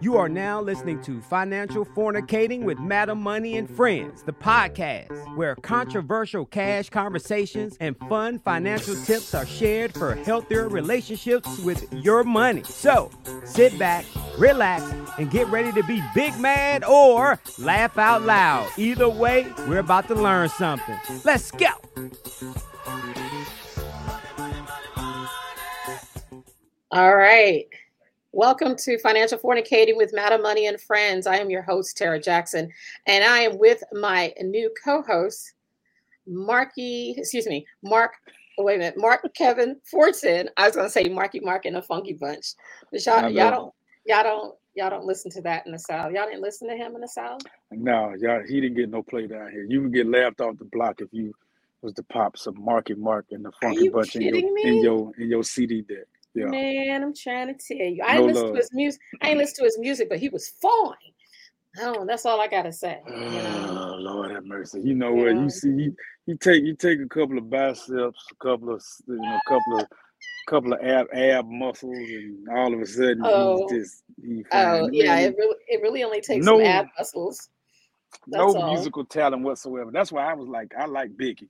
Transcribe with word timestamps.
You 0.00 0.16
are 0.18 0.28
now 0.28 0.60
listening 0.60 1.02
to 1.02 1.20
Financial 1.22 1.84
Fornicating 1.84 2.64
with 2.64 2.78
Madam 2.78 3.20
Money 3.20 3.56
and 3.56 3.68
Friends, 3.68 4.22
the 4.22 4.32
podcast 4.32 5.36
where 5.36 5.54
controversial 5.56 6.44
cash 6.44 6.90
conversations 6.90 7.76
and 7.80 7.96
fun 8.08 8.38
financial 8.38 8.94
tips 9.04 9.34
are 9.34 9.46
shared 9.46 9.94
for 9.94 10.14
healthier 10.14 10.68
relationships 10.68 11.58
with 11.60 11.90
your 11.92 12.24
money. 12.24 12.62
So 12.64 13.10
sit 13.44 13.78
back, 13.78 14.04
relax, 14.38 14.84
and 15.18 15.30
get 15.30 15.46
ready 15.48 15.72
to 15.72 15.82
be 15.84 16.02
big 16.14 16.38
mad 16.38 16.84
or 16.84 17.40
laugh 17.58 17.96
out 17.96 18.22
loud. 18.22 18.68
Either 18.76 19.08
way, 19.08 19.46
we're 19.66 19.78
about 19.78 20.08
to 20.08 20.14
learn 20.14 20.48
something. 20.50 20.98
Let's 21.24 21.50
go. 21.50 21.70
All 26.90 27.14
right. 27.16 27.66
Welcome 28.36 28.76
to 28.80 28.98
Financial 28.98 29.38
Fornicating 29.38 29.96
with 29.96 30.12
Madam 30.12 30.42
Money 30.42 30.66
and 30.66 30.78
Friends. 30.78 31.26
I 31.26 31.38
am 31.38 31.48
your 31.48 31.62
host, 31.62 31.96
Tara 31.96 32.20
Jackson, 32.20 32.70
and 33.06 33.24
I 33.24 33.38
am 33.38 33.56
with 33.58 33.82
my 33.92 34.34
new 34.42 34.70
co-host, 34.84 35.54
Marky, 36.26 37.14
excuse 37.16 37.46
me, 37.46 37.64
Mark, 37.82 38.12
oh, 38.58 38.64
wait 38.64 38.74
a 38.74 38.78
minute, 38.78 38.98
Mark 38.98 39.26
Kevin 39.34 39.80
Fortson. 39.90 40.48
I 40.58 40.66
was 40.66 40.76
gonna 40.76 40.90
say 40.90 41.04
Marky 41.04 41.40
Mark 41.40 41.64
and 41.64 41.78
a 41.78 41.82
funky 41.82 42.12
bunch. 42.12 42.48
But 42.92 43.06
y'all, 43.06 43.26
y'all 43.30 43.50
don't 43.50 43.74
y'all 44.04 44.22
don't 44.22 44.54
y'all 44.74 44.90
don't 44.90 45.06
listen 45.06 45.30
to 45.30 45.40
that 45.40 45.64
in 45.64 45.72
the 45.72 45.78
South. 45.78 46.12
Y'all 46.12 46.26
didn't 46.26 46.42
listen 46.42 46.68
to 46.68 46.76
him 46.76 46.94
in 46.94 47.00
the 47.00 47.08
South? 47.08 47.40
No, 47.70 48.12
y'all 48.18 48.42
he 48.46 48.60
didn't 48.60 48.76
get 48.76 48.90
no 48.90 49.02
play 49.02 49.26
down 49.26 49.50
here. 49.50 49.64
You 49.66 49.84
would 49.84 49.94
get 49.94 50.06
laughed 50.06 50.42
off 50.42 50.58
the 50.58 50.66
block 50.66 51.00
if 51.00 51.08
you 51.10 51.32
was 51.80 51.94
to 51.94 52.02
pop 52.02 52.36
some 52.36 52.62
Marky 52.62 52.96
Mark 52.96 53.24
and 53.30 53.46
the 53.46 53.52
funky 53.62 53.88
bunch 53.88 54.14
in 54.14 54.20
your, 54.20 54.36
in 54.36 54.82
your 54.82 55.12
in 55.16 55.30
your 55.30 55.42
CD 55.42 55.80
deck. 55.80 56.04
Yeah. 56.36 56.46
Man, 56.46 57.02
I'm 57.02 57.14
trying 57.14 57.48
to 57.48 57.54
tell 57.54 57.86
you. 57.86 58.02
I 58.04 58.18
no 58.18 58.26
listen 58.26 58.48
to 58.48 58.54
his 58.54 58.70
music. 58.74 59.00
I 59.22 59.30
ain't 59.30 59.38
listen 59.38 59.56
to 59.56 59.64
his 59.64 59.78
music, 59.78 60.10
but 60.10 60.18
he 60.18 60.28
was 60.28 60.48
fine. 60.60 60.92
Oh, 61.78 62.04
that's 62.06 62.26
all 62.26 62.40
I 62.40 62.48
gotta 62.48 62.72
say. 62.72 63.00
Oh, 63.08 63.96
Lord 63.98 64.30
have 64.32 64.44
mercy. 64.44 64.80
You 64.82 64.94
know 64.94 65.12
what? 65.12 65.34
You 65.34 65.48
see, 65.48 65.68
you, 65.68 65.96
you 66.26 66.36
take 66.36 66.62
you 66.62 66.74
take 66.74 67.00
a 67.00 67.08
couple 67.08 67.38
of 67.38 67.48
biceps, 67.48 68.26
a 68.30 68.34
couple 68.42 68.74
of 68.74 68.84
you 69.08 69.16
know, 69.16 69.34
a 69.34 69.40
couple 69.48 69.78
of 69.78 69.86
couple 70.46 70.72
of 70.74 70.80
ab 70.80 71.06
ab 71.12 71.46
muscles, 71.48 71.96
and 71.96 72.48
all 72.54 72.72
of 72.72 72.80
a 72.80 72.86
sudden 72.86 73.22
oh. 73.24 73.66
he's 73.68 73.80
just 73.80 74.04
he 74.22 74.44
oh 74.52 74.88
yeah, 74.92 75.18
it 75.20 75.34
really 75.38 75.56
it 75.68 75.82
really 75.82 76.04
only 76.04 76.20
takes 76.20 76.44
no, 76.44 76.58
some 76.58 76.66
ab 76.66 76.86
muscles. 76.98 77.48
That's 78.28 78.54
no 78.54 78.60
all. 78.60 78.74
musical 78.74 79.04
talent 79.04 79.42
whatsoever. 79.42 79.90
That's 79.90 80.12
why 80.12 80.30
I 80.30 80.34
was 80.34 80.48
like, 80.48 80.72
I 80.78 80.86
like 80.86 81.10
Biggie. 81.16 81.48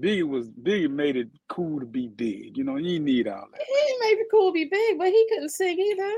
Biggie 0.00 0.26
was 0.26 0.48
Biggie 0.50 0.90
made 0.90 1.16
it 1.16 1.28
cool 1.48 1.78
to 1.80 1.86
be 1.86 2.08
big. 2.08 2.56
You 2.56 2.64
know, 2.64 2.76
you 2.76 2.98
need 2.98 3.28
all 3.28 3.46
that. 3.52 3.60
He 3.60 3.96
made 4.00 4.20
it 4.20 4.28
cool 4.30 4.50
to 4.50 4.52
be 4.52 4.64
big, 4.64 4.98
but 4.98 5.08
he 5.08 5.26
couldn't 5.28 5.50
sing 5.50 5.78
either. 5.78 6.12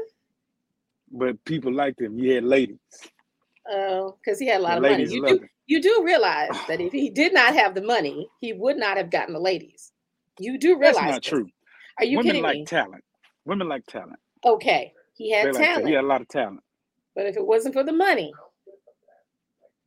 But 1.11 1.44
people 1.44 1.72
liked 1.72 2.00
him. 2.00 2.17
He 2.19 2.28
had 2.28 2.45
ladies. 2.45 2.78
Oh, 3.70 4.17
because 4.22 4.39
he 4.39 4.47
had 4.47 4.61
a 4.61 4.62
lot 4.62 4.80
the 4.80 4.86
of 4.89 4.92
money. 4.92 5.05
You 5.08 5.27
do, 5.27 5.41
you 5.67 5.83
do 5.83 6.02
realize 6.05 6.50
that 6.69 6.80
if 6.80 6.92
he 6.92 7.11
did 7.11 7.33
not 7.34 7.55
have 7.55 7.75
the 7.75 7.83
money, 7.83 8.28
he 8.41 8.52
would 8.52 8.77
not 8.77 8.97
have 8.97 9.11
gotten 9.11 9.34
the 9.34 9.41
ladies. 9.41 9.92
You 10.39 10.58
do 10.58 10.78
realize 10.78 10.97
that's 10.97 11.06
not 11.06 11.22
this. 11.22 11.30
true. 11.30 11.48
Are 11.98 12.05
you 12.05 12.19
Women 12.19 12.30
kidding 12.30 12.42
like 12.42 12.56
me? 12.56 12.64
talent. 12.64 13.05
Women 13.45 13.69
like 13.69 13.86
talent. 13.86 14.19
Okay, 14.45 14.92
he 15.17 15.30
had 15.33 15.48
they 15.48 15.52
talent. 15.52 15.77
Like, 15.84 15.86
he 15.86 15.92
had 15.95 16.05
a 16.05 16.06
lot 16.06 16.20
of 16.20 16.28
talent. 16.28 16.61
But 17.14 17.27
if 17.27 17.36
it 17.36 17.47
wasn't 17.47 17.75
for 17.75 17.84
the 17.84 17.92
money, 17.92 18.33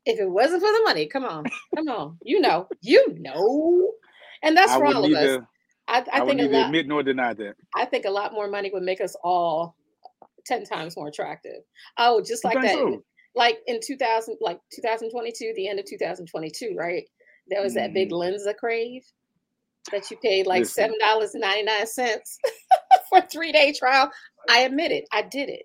if 0.08 0.19
it 0.19 0.30
wasn't 0.30 0.61
for 0.61 0.72
the 0.72 0.81
money, 0.86 1.08
come 1.08 1.25
on, 1.25 1.45
come 1.75 1.88
on, 1.89 2.17
you 2.23 2.39
know, 2.39 2.67
you 2.81 3.16
know, 3.19 3.91
and 4.41 4.55
that's 4.55 4.72
I 4.72 4.77
for 4.77 4.86
all 4.86 5.05
of 5.05 5.11
us. 5.11 5.41
I, 5.88 6.00
I, 6.00 6.22
I 6.22 6.25
think 6.25 6.41
a 6.41 6.45
lot, 6.45 6.66
admit 6.66 6.88
nor 6.88 7.03
deny 7.03 7.33
that. 7.33 7.55
I 7.75 7.86
think 7.86 8.05
a 8.05 8.09
lot 8.09 8.33
more 8.33 8.50
money 8.50 8.69
would 8.73 8.83
make 8.83 9.02
us 9.02 9.16
all 9.23 9.75
ten 10.45 10.66
times 10.66 10.95
more 10.97 11.08
attractive. 11.08 11.61
Oh, 11.97 12.22
just 12.22 12.44
like 12.44 12.61
that, 12.61 12.73
so? 12.73 13.03
like 13.35 13.59
in 13.67 13.80
two 13.83 13.97
thousand, 13.97 14.38
like 14.41 14.59
two 14.73 14.81
thousand 14.81 15.11
twenty-two, 15.11 15.53
the 15.55 15.67
end 15.67 15.80
of 15.80 15.85
two 15.85 15.97
thousand 15.97 16.28
twenty-two, 16.28 16.75
right? 16.78 17.03
There 17.50 17.61
was 17.61 17.73
mm. 17.73 17.75
that 17.75 17.94
big 17.94 18.09
mm-hmm. 18.09 18.35
Lensa 18.35 18.55
crave 18.55 19.03
that 19.91 20.09
you 20.12 20.17
paid 20.17 20.47
like 20.47 20.66
seven 20.66 20.97
dollars 21.00 21.34
and 21.34 21.41
ninety-nine 21.41 21.88
cents 21.88 22.38
for 23.09 23.22
three 23.22 23.51
day 23.51 23.73
trial. 23.78 24.12
I 24.50 24.59
admit 24.59 24.91
it. 24.91 25.06
I 25.12 25.22
did 25.22 25.50
it. 25.50 25.63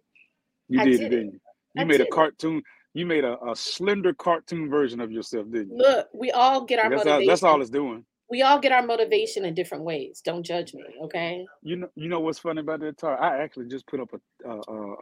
You 0.68 0.80
I 0.80 0.84
did, 0.84 0.98
did 0.98 1.12
it? 1.12 1.26
You 1.74 1.82
I 1.82 1.84
made 1.84 2.00
a 2.00 2.06
cartoon. 2.06 2.58
It 2.58 2.64
you 2.94 3.06
made 3.06 3.24
a, 3.24 3.42
a 3.44 3.56
slender 3.56 4.12
cartoon 4.12 4.68
version 4.68 5.00
of 5.00 5.10
yourself, 5.10 5.50
didn't 5.50 5.70
you? 5.70 5.78
Look, 5.78 6.08
we 6.12 6.30
all 6.30 6.64
get 6.64 6.78
our 6.78 6.90
that's 6.90 7.04
motivation. 7.04 7.28
All, 7.28 7.32
that's 7.32 7.42
all 7.42 7.60
it's 7.60 7.70
doing. 7.70 8.04
We 8.28 8.42
all 8.42 8.58
get 8.58 8.72
our 8.72 8.82
motivation 8.82 9.44
in 9.44 9.54
different 9.54 9.84
ways. 9.84 10.22
Don't 10.24 10.42
judge 10.42 10.74
me, 10.74 10.84
okay? 11.02 11.46
You 11.62 11.76
know, 11.76 11.88
you 11.94 12.08
know 12.08 12.20
what's 12.20 12.38
funny 12.38 12.60
about 12.60 12.80
that, 12.80 12.98
Tar? 12.98 13.20
I 13.22 13.42
actually 13.42 13.68
just 13.68 13.86
put 13.86 14.00
up 14.00 14.10
a, 14.12 14.48
a, 14.48 14.56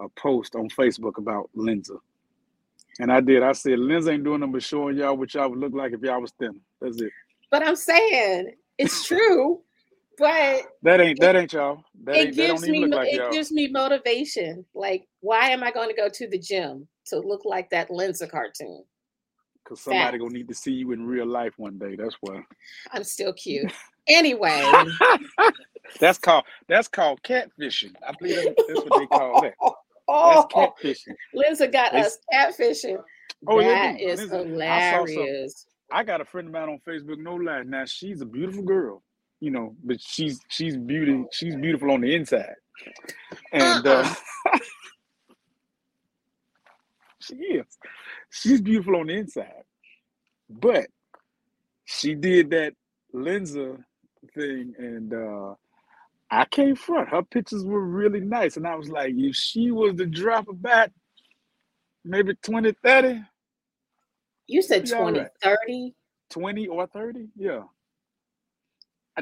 a 0.05 0.09
post 0.11 0.55
on 0.57 0.69
Facebook 0.69 1.19
about 1.19 1.49
Lensa. 1.57 1.99
And 2.99 3.13
I 3.13 3.21
did. 3.21 3.43
I 3.43 3.53
said, 3.53 3.79
Lensa 3.79 4.13
ain't 4.13 4.25
doing 4.25 4.41
them 4.41 4.53
but 4.53 4.63
showing 4.63 4.97
y'all 4.97 5.17
what 5.17 5.33
y'all 5.35 5.49
would 5.49 5.59
look 5.59 5.73
like 5.73 5.93
if 5.93 6.01
y'all 6.01 6.21
was 6.21 6.33
thinner. 6.39 6.59
That's 6.81 7.01
it. 7.01 7.13
But 7.51 7.67
I'm 7.67 7.77
saying 7.77 8.55
it's 8.79 9.05
true. 9.07 9.61
but 10.19 10.63
that 10.83 11.01
ain't 11.01 11.21
that 11.21 11.37
ain't 11.37 11.53
y'all. 11.53 11.85
That 12.05 12.17
it 12.17 12.35
gives 12.35 12.63
me 12.63 12.87
like 12.87 13.09
it 13.09 13.21
y'all. 13.21 13.31
gives 13.31 13.53
me 13.53 13.69
motivation. 13.69 14.65
Like, 14.75 15.07
why 15.21 15.51
am 15.51 15.63
I 15.63 15.71
going 15.71 15.89
to 15.89 15.95
go 15.95 16.09
to 16.09 16.29
the 16.29 16.39
gym? 16.39 16.89
To 17.11 17.19
look 17.19 17.45
like 17.45 17.71
that 17.71 17.91
Lensa 17.91 18.31
cartoon. 18.31 18.85
Because 19.63 19.81
somebody 19.83 20.19
gonna 20.19 20.33
need 20.33 20.49
to 20.49 20.55
see 20.55 20.73
you 20.73 20.93
in 20.93 21.07
real 21.07 21.27
life 21.27 21.55
one 21.57 21.79
day. 21.79 21.95
That's 21.97 22.17
why. 22.21 22.43
I'm 22.93 23.05
still 23.05 23.33
cute. 23.33 23.73
Anyway. 24.09 24.61
that's 26.01 26.19
called 26.19 26.45
that's 26.67 26.89
called 26.89 27.23
catfishing. 27.23 27.93
I 28.05 28.13
believe 28.19 28.55
that's 28.57 28.81
what 28.81 28.99
they 28.99 29.07
call 29.07 29.43
that. 29.43 29.55
Oh, 30.13 30.49
that's 30.53 30.53
catfishing. 30.53 31.15
Lensa 31.37 31.71
got 31.71 31.95
it's, 31.95 32.09
us 32.09 32.19
catfishing. 32.33 33.01
Oh, 33.47 33.61
that 33.61 34.01
yeah, 34.01 34.09
is 34.09 34.29
hilarious. 34.29 35.67
I, 35.93 36.01
I 36.01 36.03
got 36.03 36.21
a 36.21 36.25
friend 36.25 36.49
of 36.49 36.53
mine 36.53 36.69
on 36.69 36.81
Facebook, 36.85 37.19
no 37.19 37.37
lie. 37.37 37.63
Now 37.63 37.85
she's 37.85 38.21
a 38.21 38.27
beautiful 38.27 38.65
girl, 38.65 39.05
you 39.39 39.53
know, 39.53 39.77
but 39.85 40.01
she's 40.01 40.41
she's 40.49 40.77
beauty, 40.77 41.25
she's 41.31 41.55
beautiful 41.55 41.93
on 41.93 42.01
the 42.01 42.13
inside. 42.13 42.55
And 43.53 43.87
uh-uh. 43.87 44.15
uh 44.53 44.59
she 47.31 47.37
is. 47.37 47.79
She's 48.31 48.61
beautiful 48.61 48.97
on 48.97 49.07
the 49.07 49.15
inside. 49.15 49.65
But 50.49 50.89
she 51.85 52.15
did 52.15 52.51
that 52.51 52.75
Lensa 53.15 53.83
thing 54.35 54.75
and 54.79 55.13
uh 55.15 55.55
I 56.31 56.45
came 56.45 56.77
front. 56.77 57.09
Her 57.09 57.23
pictures 57.23 57.65
were 57.65 57.85
really 57.85 58.21
nice. 58.21 58.57
And 58.57 58.67
I 58.67 58.77
was 58.77 58.89
like, 58.89 59.15
if 59.17 59.35
she 59.35 59.73
was 59.73 59.97
to 59.97 60.07
drop 60.07 60.47
about 60.49 60.91
maybe 62.05 62.35
20, 62.43 62.73
30. 62.85 63.21
You 64.47 64.63
said 64.63 64.87
20, 64.87 65.19
right. 65.19 65.29
30? 65.43 65.95
20 66.31 66.69
or 66.69 66.87
30? 66.87 67.29
Yeah. 67.37 67.63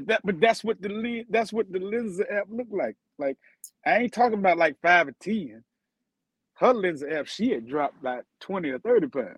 That, 0.02 0.20
but 0.22 0.38
that's 0.38 0.62
what 0.62 0.80
the 0.80 1.24
that's 1.28 1.52
what 1.52 1.72
the 1.72 1.78
Lensa 1.80 2.30
app 2.30 2.46
looked 2.50 2.72
like. 2.72 2.96
Like 3.18 3.36
I 3.84 3.98
ain't 3.98 4.12
talking 4.12 4.38
about 4.38 4.58
like 4.58 4.76
five 4.80 5.08
or 5.08 5.14
ten 5.18 5.64
her 6.58 6.74
Lensa 6.74 7.12
app, 7.12 7.26
she 7.26 7.50
had 7.50 7.66
dropped 7.66 8.02
like 8.02 8.24
20 8.40 8.70
or 8.70 8.78
30 8.80 9.08
pounds. 9.08 9.36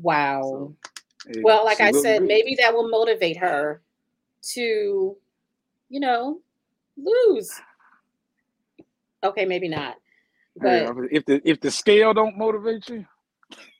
Wow. 0.00 0.42
So, 0.42 1.40
well, 1.42 1.64
like 1.64 1.80
I 1.80 1.90
said, 1.90 2.20
good. 2.20 2.28
maybe 2.28 2.56
that 2.60 2.72
will 2.72 2.88
motivate 2.88 3.36
her 3.38 3.82
to, 4.54 5.16
you 5.88 6.00
know, 6.00 6.40
lose. 6.96 7.52
Okay, 9.24 9.44
maybe 9.44 9.68
not. 9.68 9.96
But 10.56 10.68
yeah, 10.68 10.92
if 11.10 11.24
the 11.26 11.42
if 11.44 11.60
the 11.60 11.70
scale 11.70 12.14
don't 12.14 12.38
motivate 12.38 12.88
you, 12.88 13.04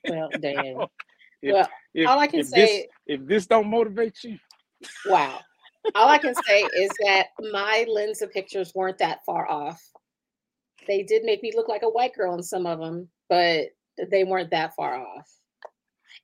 well, 0.07 0.29
damn. 0.41 0.87
if, 1.41 1.53
well, 1.53 1.69
if, 1.93 2.07
all 2.07 2.19
I 2.19 2.27
can 2.27 2.41
if 2.41 2.47
say 2.47 2.87
this, 3.07 3.19
if 3.21 3.27
this 3.27 3.47
don't 3.47 3.67
motivate 3.67 4.23
you, 4.23 4.37
wow. 5.05 5.39
All 5.95 6.09
I 6.09 6.17
can 6.17 6.35
say 6.45 6.63
is 6.63 6.89
that 7.05 7.27
my 7.51 7.85
Lensa 7.87 8.29
pictures 8.29 8.73
weren't 8.75 8.97
that 8.97 9.23
far 9.25 9.49
off 9.49 9.81
they 10.87 11.03
did 11.03 11.23
make 11.23 11.43
me 11.43 11.51
look 11.55 11.67
like 11.67 11.83
a 11.83 11.89
white 11.89 12.15
girl 12.15 12.35
in 12.35 12.43
some 12.43 12.65
of 12.65 12.79
them, 12.79 13.07
but 13.29 13.67
they 14.11 14.23
weren't 14.23 14.51
that 14.51 14.75
far 14.75 14.95
off. 14.95 15.29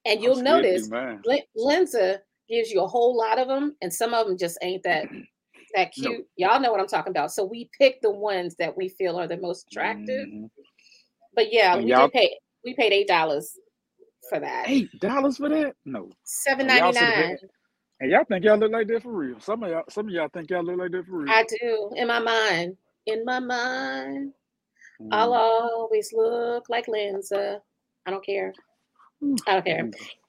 And 0.06 0.21
you'll 0.21 0.42
notice 0.42 0.89
Lensa 0.89 2.19
gives 2.50 2.71
you 2.71 2.81
a 2.81 2.88
whole 2.88 3.15
lot 3.15 3.39
of 3.39 3.48
them, 3.48 3.75
and 3.81 3.94
some 3.94 4.13
of 4.13 4.27
them 4.27 4.38
just 4.38 4.57
ain't 4.62 4.83
that 4.83 5.07
that 5.75 5.92
cute. 5.92 6.12
Nope. 6.12 6.27
Y'all 6.38 6.60
know 6.60 6.71
what 6.71 6.80
I'm 6.80 6.88
talking 6.88 7.12
about. 7.12 7.31
So 7.31 7.44
we 7.44 7.69
pick 7.77 8.01
the 8.01 8.12
ones 8.12 8.56
that 8.60 8.75
we 8.75 8.89
feel 8.89 9.19
are 9.19 9.27
the 9.27 9.38
most 9.38 9.68
attractive. 9.68 10.27
Mm-hmm. 10.27 10.45
But 11.36 11.51
yeah, 11.51 11.75
and 11.75 11.86
we 11.86 11.92
did 11.92 12.12
pay. 12.12 12.38
We 12.63 12.75
paid 12.75 12.94
eight 12.94 13.07
dollars 13.07 13.57
for 14.30 14.39
that. 14.39 14.66
Eight 14.68 14.89
dollars 15.00 15.38
for 15.38 15.50
that? 15.50 15.74
No. 15.86 16.09
Seven 16.24 16.68
ninety 16.68 17.00
nine. 17.00 17.38
And 18.00 18.12
y'all 18.12 18.25
think 18.25 18.44
y'all 18.44 18.57
look 18.57 18.71
like 18.71 18.88
that 18.88 19.04
for 19.04 19.13
real? 19.13 19.39
Some 19.39 19.63
of 19.63 19.69
y'all, 19.69 19.83
some 19.89 20.07
of 20.07 20.13
y'all 20.13 20.27
think 20.33 20.50
y'all 20.50 20.63
look 20.63 20.77
like 20.77 20.92
that 20.92 21.06
for 21.06 21.19
real. 21.19 21.31
I 21.31 21.44
do 21.44 21.92
in 21.95 22.07
my 22.07 22.19
mind. 22.19 22.75
In 23.06 23.24
my 23.25 23.39
mind. 23.39 24.33
I'll 25.12 25.31
mm. 25.31 25.38
always 25.38 26.13
look 26.13 26.69
like 26.69 26.88
Lensa. 26.88 27.60
I 28.06 28.12
don't 28.12 28.25
care. 28.25 28.54
Okay. 29.48 29.81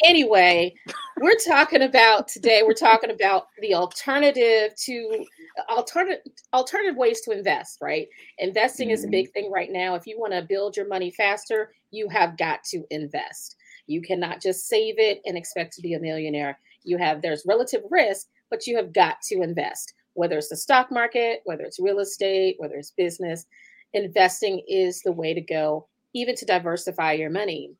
Anyway, 0.04 0.74
we're 1.20 1.38
talking 1.46 1.82
about 1.82 2.28
today. 2.28 2.62
We're 2.64 2.74
talking 2.74 3.10
about 3.10 3.48
the 3.60 3.74
alternative 3.74 4.74
to 4.84 5.26
alternative 5.68 6.20
alternative 6.52 6.96
ways 6.96 7.20
to 7.22 7.32
invest. 7.32 7.78
Right, 7.80 8.08
investing 8.38 8.88
mm-hmm. 8.88 8.94
is 8.94 9.04
a 9.04 9.08
big 9.08 9.32
thing 9.32 9.50
right 9.50 9.70
now. 9.70 9.94
If 9.94 10.06
you 10.06 10.18
want 10.18 10.32
to 10.32 10.42
build 10.42 10.76
your 10.76 10.86
money 10.86 11.10
faster, 11.10 11.72
you 11.90 12.08
have 12.08 12.36
got 12.36 12.62
to 12.70 12.84
invest. 12.90 13.56
You 13.86 14.00
cannot 14.00 14.40
just 14.40 14.68
save 14.68 14.98
it 14.98 15.20
and 15.26 15.36
expect 15.36 15.74
to 15.74 15.82
be 15.82 15.94
a 15.94 16.00
millionaire. 16.00 16.58
You 16.84 16.96
have 16.98 17.22
there's 17.22 17.44
relative 17.46 17.82
risk, 17.90 18.28
but 18.50 18.66
you 18.66 18.76
have 18.76 18.92
got 18.92 19.16
to 19.28 19.42
invest. 19.42 19.94
Whether 20.14 20.38
it's 20.38 20.50
the 20.50 20.56
stock 20.56 20.92
market, 20.92 21.40
whether 21.44 21.64
it's 21.64 21.80
real 21.80 21.98
estate, 21.98 22.56
whether 22.58 22.76
it's 22.76 22.92
business, 22.92 23.46
investing 23.94 24.62
is 24.68 25.00
the 25.02 25.12
way 25.12 25.32
to 25.32 25.40
go, 25.40 25.86
even 26.12 26.34
to 26.36 26.44
diversify 26.44 27.12
your 27.12 27.30
money. 27.30 27.72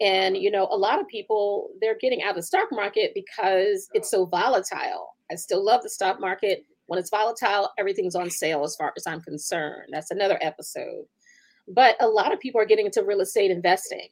And 0.00 0.36
you 0.36 0.50
know, 0.50 0.66
a 0.70 0.76
lot 0.76 1.00
of 1.00 1.08
people 1.08 1.70
they're 1.80 1.98
getting 1.98 2.22
out 2.22 2.30
of 2.30 2.36
the 2.36 2.42
stock 2.42 2.68
market 2.70 3.12
because 3.14 3.88
it's 3.94 4.10
so 4.10 4.26
volatile. 4.26 5.14
I 5.30 5.36
still 5.36 5.64
love 5.64 5.82
the 5.82 5.90
stock 5.90 6.20
market. 6.20 6.64
When 6.86 6.98
it's 6.98 7.10
volatile, 7.10 7.70
everything's 7.78 8.16
on 8.16 8.30
sale 8.30 8.64
as 8.64 8.74
far 8.74 8.92
as 8.96 9.06
I'm 9.06 9.20
concerned. 9.20 9.90
That's 9.92 10.10
another 10.10 10.38
episode. 10.40 11.04
But 11.68 11.96
a 12.00 12.08
lot 12.08 12.32
of 12.32 12.40
people 12.40 12.60
are 12.60 12.66
getting 12.66 12.86
into 12.86 13.04
real 13.04 13.20
estate 13.20 13.50
investing. 13.50 14.08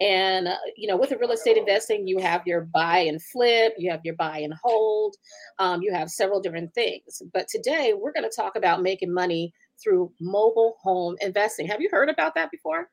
And 0.00 0.48
uh, 0.48 0.56
you 0.76 0.86
know, 0.86 0.96
with 0.96 1.10
the 1.10 1.18
real 1.18 1.32
estate 1.32 1.56
investing, 1.56 2.06
you 2.06 2.18
have 2.18 2.46
your 2.46 2.62
buy 2.62 2.98
and 2.98 3.22
flip, 3.22 3.74
you 3.78 3.90
have 3.90 4.04
your 4.04 4.14
buy 4.14 4.38
and 4.38 4.54
hold, 4.62 5.16
um, 5.58 5.82
you 5.82 5.92
have 5.92 6.10
several 6.10 6.40
different 6.40 6.72
things. 6.74 7.22
But 7.32 7.48
today, 7.48 7.94
we're 7.94 8.12
going 8.12 8.28
to 8.28 8.34
talk 8.34 8.56
about 8.56 8.82
making 8.82 9.12
money 9.12 9.52
through 9.82 10.12
mobile 10.20 10.76
home 10.80 11.16
investing. 11.20 11.66
Have 11.66 11.80
you 11.80 11.88
heard 11.90 12.08
about 12.08 12.34
that 12.34 12.50
before? 12.50 12.90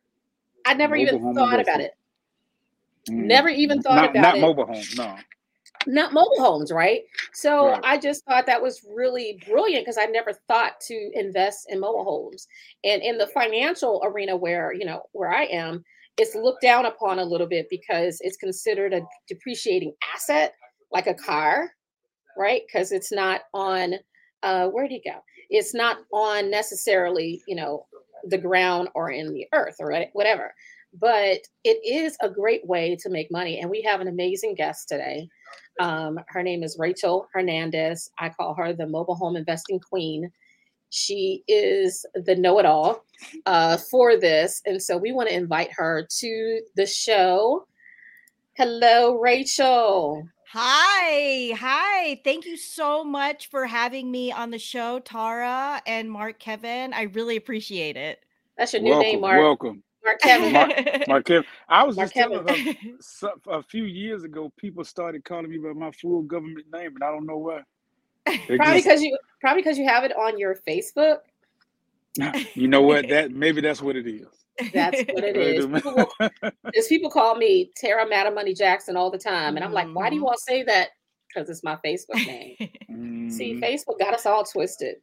I 0.65 0.73
never 0.73 0.95
mobile 0.95 1.15
even 1.15 1.35
thought 1.35 1.59
about 1.59 1.81
it. 1.81 1.95
Mm. 3.09 3.25
Never 3.25 3.49
even 3.49 3.81
thought 3.81 3.95
not, 3.95 4.09
about 4.11 4.21
not 4.21 4.37
it. 4.37 4.41
Not 4.41 4.47
mobile 4.47 4.65
homes, 4.65 4.97
no. 4.97 5.15
Not 5.85 6.13
mobile 6.13 6.39
homes, 6.39 6.71
right? 6.71 7.01
So 7.33 7.67
right. 7.67 7.81
I 7.83 7.97
just 7.97 8.23
thought 8.25 8.45
that 8.45 8.61
was 8.61 8.85
really 8.95 9.41
brilliant 9.49 9.83
because 9.83 9.97
I 9.97 10.05
never 10.05 10.31
thought 10.47 10.79
to 10.87 11.11
invest 11.13 11.67
in 11.69 11.79
mobile 11.79 12.05
homes. 12.05 12.47
And 12.85 13.01
in 13.01 13.17
the 13.17 13.27
financial 13.27 14.01
arena 14.05 14.37
where, 14.37 14.71
you 14.71 14.85
know, 14.85 15.03
where 15.11 15.33
I 15.33 15.43
am, 15.43 15.83
it's 16.17 16.35
looked 16.35 16.61
down 16.61 16.85
upon 16.85 17.19
a 17.19 17.25
little 17.25 17.47
bit 17.47 17.67
because 17.69 18.19
it's 18.21 18.37
considered 18.37 18.93
a 18.93 19.01
depreciating 19.27 19.93
asset 20.13 20.53
like 20.91 21.07
a 21.07 21.13
car, 21.13 21.71
right? 22.37 22.61
Because 22.65 22.91
it's 22.91 23.11
not 23.11 23.41
on 23.53 23.95
uh 24.43 24.67
where'd 24.67 24.91
he 24.91 25.01
go? 25.03 25.21
It's 25.53 25.73
not 25.73 25.99
on 26.11 26.49
necessarily, 26.49 27.41
you 27.47 27.55
know, 27.55 27.85
the 28.25 28.37
ground 28.37 28.89
or 28.95 29.11
in 29.11 29.31
the 29.31 29.47
earth 29.53 29.75
or 29.79 29.93
whatever. 30.13 30.53
But 30.99 31.39
it 31.63 31.79
is 31.85 32.17
a 32.21 32.29
great 32.29 32.65
way 32.67 32.97
to 32.97 33.09
make 33.09 33.31
money. 33.31 33.59
And 33.59 33.69
we 33.69 33.81
have 33.83 34.01
an 34.01 34.07
amazing 34.07 34.55
guest 34.55 34.89
today. 34.89 35.29
Um, 35.79 36.19
her 36.27 36.43
name 36.43 36.63
is 36.63 36.77
Rachel 36.79 37.27
Hernandez. 37.33 38.11
I 38.17 38.29
call 38.29 38.53
her 38.55 38.73
the 38.73 38.87
mobile 38.87 39.15
home 39.15 39.35
investing 39.35 39.79
queen. 39.79 40.31
She 40.89 41.43
is 41.47 42.05
the 42.13 42.35
know 42.35 42.59
it 42.59 42.65
all 42.65 43.03
uh, 43.45 43.77
for 43.77 44.17
this. 44.17 44.61
And 44.65 44.81
so 44.81 44.97
we 44.97 45.11
want 45.11 45.29
to 45.29 45.35
invite 45.35 45.71
her 45.71 46.07
to 46.19 46.61
the 46.75 46.85
show. 46.85 47.65
Hello, 48.55 49.19
Rachel. 49.19 50.27
Hi, 50.55 51.51
hi. 51.57 52.21
Thank 52.23 52.45
you 52.45 52.57
so 52.57 53.03
much 53.03 53.49
for 53.49 53.65
having 53.65 54.11
me 54.11 54.31
on 54.31 54.51
the 54.51 54.59
show, 54.59 54.99
Tara 54.99 55.81
and 55.87 56.11
Mark 56.11 56.37
Kevin. 56.37 56.93
I 56.93 57.03
really 57.13 57.37
appreciate 57.37 57.97
it. 57.97 58.23
That's 58.55 58.71
your 58.71 58.83
new 58.83 58.91
welcome, 58.91 59.07
name, 59.07 59.21
Mark. 59.21 59.41
Welcome. 59.41 59.83
Mark 60.05 60.19
Kevin. 60.19 60.53
Mark, 60.53 61.07
Mark 61.07 61.25
Kevin. 61.25 61.45
I 61.67 61.81
was 61.81 61.95
Mark 61.95 62.05
just 62.05 62.13
Kevin. 62.13 62.45
telling 62.45 62.75
her 63.21 63.31
a 63.57 63.63
few 63.63 63.85
years 63.85 64.25
ago, 64.25 64.53
people 64.55 64.83
started 64.83 65.25
calling 65.25 65.49
me 65.49 65.57
by 65.57 65.73
my 65.73 65.89
full 65.89 66.21
government 66.21 66.67
name, 66.71 66.93
and 66.93 67.03
I 67.03 67.09
don't 67.09 67.25
know 67.25 67.37
why. 67.37 67.61
probably 68.55 68.83
because 68.83 69.01
you 69.01 69.17
probably 69.41 69.63
because 69.63 69.79
you 69.79 69.87
have 69.87 70.03
it 70.03 70.15
on 70.15 70.37
your 70.37 70.59
Facebook. 70.67 71.21
You 72.53 72.67
know 72.67 72.83
what? 72.83 73.05
That 73.09 73.31
maybe 73.31 73.59
that's 73.59 73.81
what 73.81 73.95
it 73.95 74.05
is. 74.05 74.27
That's 74.73 75.01
what 75.11 75.23
it 75.23 75.37
is. 75.37 75.65
People, 75.65 76.07
people 76.89 77.09
call 77.09 77.35
me 77.35 77.71
Tara 77.75 78.07
Madam 78.07 78.35
Money 78.35 78.53
Jackson 78.53 78.95
all 78.95 79.11
the 79.11 79.17
time, 79.17 79.55
and 79.55 79.63
I'm 79.63 79.73
like, 79.73 79.87
why 79.93 80.09
do 80.09 80.15
you 80.15 80.21
mm-hmm. 80.21 80.29
all 80.29 80.37
say 80.37 80.63
that? 80.63 80.89
Because 81.27 81.49
it's 81.49 81.63
my 81.63 81.77
Facebook 81.83 82.25
name. 82.25 83.29
See, 83.31 83.59
Facebook 83.59 83.97
got 83.99 84.13
us 84.13 84.25
all 84.25 84.43
twisted. 84.43 84.95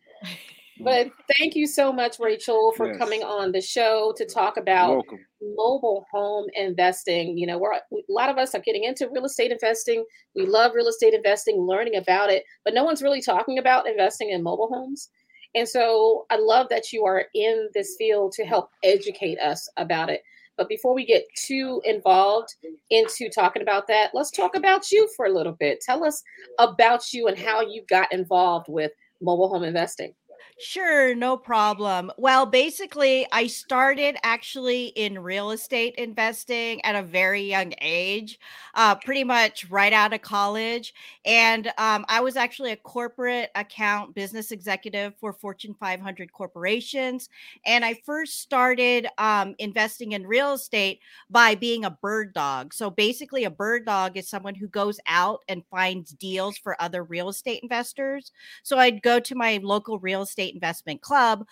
But 0.82 1.10
thank 1.38 1.54
you 1.54 1.66
so 1.66 1.92
much, 1.92 2.18
Rachel, 2.18 2.72
for 2.76 2.88
yes. 2.88 2.98
coming 2.98 3.22
on 3.22 3.52
the 3.52 3.60
show 3.60 4.14
to 4.16 4.24
talk 4.24 4.56
about 4.56 5.04
mobile 5.42 6.06
home 6.10 6.46
investing. 6.54 7.36
You 7.36 7.46
know, 7.46 7.58
we're 7.58 7.72
a 7.72 7.80
lot 8.08 8.30
of 8.30 8.38
us 8.38 8.54
are 8.54 8.60
getting 8.60 8.84
into 8.84 9.08
real 9.12 9.26
estate 9.26 9.52
investing. 9.52 10.04
We 10.34 10.46
love 10.46 10.72
real 10.74 10.88
estate 10.88 11.12
investing, 11.12 11.60
learning 11.60 11.96
about 11.96 12.30
it, 12.30 12.44
but 12.64 12.74
no 12.74 12.84
one's 12.84 13.02
really 13.02 13.20
talking 13.20 13.58
about 13.58 13.88
investing 13.88 14.30
in 14.30 14.42
mobile 14.42 14.70
homes. 14.72 15.10
And 15.54 15.68
so 15.68 16.26
I 16.30 16.36
love 16.36 16.68
that 16.70 16.92
you 16.92 17.04
are 17.04 17.24
in 17.34 17.68
this 17.74 17.96
field 17.98 18.32
to 18.32 18.44
help 18.44 18.70
educate 18.84 19.38
us 19.38 19.68
about 19.76 20.08
it. 20.10 20.22
But 20.56 20.68
before 20.68 20.94
we 20.94 21.06
get 21.06 21.24
too 21.36 21.80
involved 21.84 22.54
into 22.90 23.30
talking 23.30 23.62
about 23.62 23.86
that, 23.86 24.10
let's 24.12 24.30
talk 24.30 24.54
about 24.54 24.90
you 24.90 25.08
for 25.16 25.26
a 25.26 25.32
little 25.32 25.54
bit. 25.58 25.80
Tell 25.80 26.04
us 26.04 26.22
about 26.58 27.12
you 27.12 27.28
and 27.28 27.38
how 27.38 27.62
you 27.62 27.82
got 27.88 28.12
involved 28.12 28.66
with 28.68 28.92
mobile 29.22 29.48
home 29.48 29.64
investing. 29.64 30.14
Sure, 30.62 31.14
no 31.14 31.38
problem. 31.38 32.12
Well, 32.18 32.44
basically, 32.44 33.26
I 33.32 33.46
started 33.46 34.18
actually 34.22 34.88
in 34.88 35.18
real 35.18 35.52
estate 35.52 35.94
investing 35.94 36.84
at 36.84 36.94
a 36.94 37.02
very 37.02 37.40
young 37.40 37.72
age, 37.80 38.38
uh, 38.74 38.94
pretty 38.96 39.24
much 39.24 39.70
right 39.70 39.92
out 39.94 40.12
of 40.12 40.20
college. 40.20 40.92
And 41.24 41.68
um, 41.78 42.04
I 42.10 42.20
was 42.20 42.36
actually 42.36 42.72
a 42.72 42.76
corporate 42.76 43.48
account 43.54 44.14
business 44.14 44.52
executive 44.52 45.14
for 45.18 45.32
Fortune 45.32 45.74
500 45.80 46.30
corporations. 46.34 47.30
And 47.64 47.82
I 47.82 47.94
first 48.04 48.40
started 48.40 49.06
um, 49.16 49.54
investing 49.58 50.12
in 50.12 50.26
real 50.26 50.52
estate 50.52 51.00
by 51.30 51.54
being 51.54 51.86
a 51.86 51.90
bird 51.90 52.34
dog. 52.34 52.74
So 52.74 52.90
basically, 52.90 53.44
a 53.44 53.50
bird 53.50 53.86
dog 53.86 54.18
is 54.18 54.28
someone 54.28 54.54
who 54.54 54.68
goes 54.68 55.00
out 55.06 55.40
and 55.48 55.64
finds 55.70 56.10
deals 56.12 56.58
for 56.58 56.80
other 56.82 57.02
real 57.02 57.30
estate 57.30 57.60
investors. 57.62 58.30
So 58.62 58.78
I'd 58.78 59.02
go 59.02 59.20
to 59.20 59.34
my 59.34 59.58
local 59.62 59.98
real 59.98 60.22
estate 60.22 60.49
estate 60.50 60.54
investment 60.54 61.00
club 61.00 61.46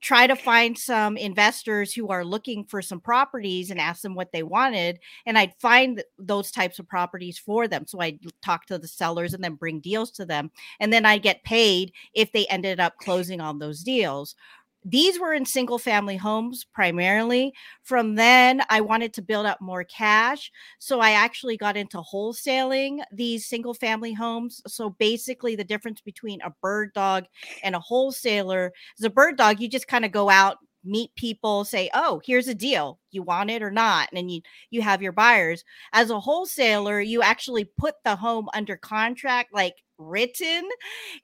try 0.00 0.26
to 0.26 0.34
find 0.34 0.76
some 0.76 1.16
investors 1.16 1.92
who 1.94 2.08
are 2.08 2.24
looking 2.24 2.64
for 2.64 2.82
some 2.82 2.98
properties 3.00 3.70
and 3.70 3.78
ask 3.78 4.02
them 4.02 4.16
what 4.16 4.32
they 4.32 4.42
wanted 4.42 4.98
and 5.26 5.38
i'd 5.38 5.54
find 5.60 6.02
those 6.18 6.50
types 6.50 6.80
of 6.80 6.88
properties 6.88 7.38
for 7.38 7.68
them. 7.68 7.86
So 7.86 8.00
i'd 8.00 8.18
talk 8.44 8.66
to 8.66 8.78
the 8.78 8.88
sellers 8.88 9.32
and 9.32 9.44
then 9.44 9.54
bring 9.54 9.80
deals 9.80 10.10
to 10.12 10.24
them 10.24 10.50
and 10.80 10.92
then 10.92 11.06
i'd 11.06 11.22
get 11.22 11.44
paid 11.44 11.92
if 12.14 12.32
they 12.32 12.46
ended 12.46 12.80
up 12.80 12.96
closing 12.98 13.40
on 13.40 13.58
those 13.58 13.84
deals 13.84 14.34
these 14.84 15.18
were 15.20 15.32
in 15.32 15.44
single 15.44 15.78
family 15.78 16.16
homes 16.16 16.64
primarily. 16.72 17.52
From 17.82 18.14
then, 18.14 18.62
I 18.68 18.80
wanted 18.80 19.12
to 19.14 19.22
build 19.22 19.46
up 19.46 19.60
more 19.60 19.84
cash. 19.84 20.50
So 20.78 21.00
I 21.00 21.12
actually 21.12 21.56
got 21.56 21.76
into 21.76 21.98
wholesaling 21.98 23.02
these 23.12 23.46
single 23.46 23.74
family 23.74 24.12
homes. 24.12 24.60
So 24.66 24.90
basically, 24.90 25.56
the 25.56 25.64
difference 25.64 26.00
between 26.00 26.40
a 26.42 26.52
bird 26.62 26.92
dog 26.94 27.24
and 27.62 27.74
a 27.74 27.80
wholesaler 27.80 28.72
is 28.98 29.04
a 29.04 29.10
bird 29.10 29.36
dog, 29.36 29.60
you 29.60 29.68
just 29.68 29.88
kind 29.88 30.04
of 30.04 30.12
go 30.12 30.28
out, 30.28 30.58
meet 30.84 31.14
people 31.16 31.64
say 31.64 31.90
oh 31.94 32.20
here's 32.24 32.48
a 32.48 32.54
deal. 32.54 32.98
You 33.10 33.22
want 33.22 33.50
it 33.50 33.62
or 33.62 33.70
not? 33.70 34.08
And 34.10 34.16
then 34.18 34.28
you 34.28 34.40
you 34.70 34.82
have 34.82 35.02
your 35.02 35.12
buyers. 35.12 35.64
As 35.92 36.10
a 36.10 36.20
wholesaler 36.20 37.00
you 37.00 37.22
actually 37.22 37.64
put 37.64 37.94
the 38.04 38.16
home 38.16 38.48
under 38.54 38.76
contract 38.76 39.52
like 39.54 39.74
written 39.98 40.68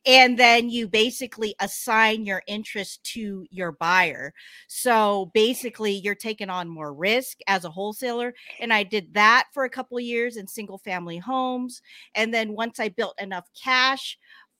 and 0.06 0.38
then 0.38 0.68
you 0.70 0.88
basically 0.88 1.54
assign 1.60 2.24
your 2.24 2.42
interest 2.46 3.02
to 3.02 3.44
your 3.50 3.72
buyer. 3.72 4.32
So 4.68 5.30
basically 5.34 5.92
you're 5.92 6.14
taking 6.14 6.50
on 6.50 6.68
more 6.68 6.92
risk 6.92 7.38
as 7.46 7.64
a 7.64 7.70
wholesaler 7.70 8.34
and 8.60 8.72
i 8.72 8.82
did 8.82 9.14
that 9.14 9.44
for 9.52 9.64
a 9.64 9.70
couple 9.70 9.98
years 10.00 10.36
in 10.36 10.46
single 10.46 10.78
family 10.78 11.18
homes 11.18 11.80
and 12.14 12.32
then 12.32 12.52
once 12.52 12.80
i 12.80 12.88
built 12.88 13.14
enough 13.20 13.48
cash 13.62 14.18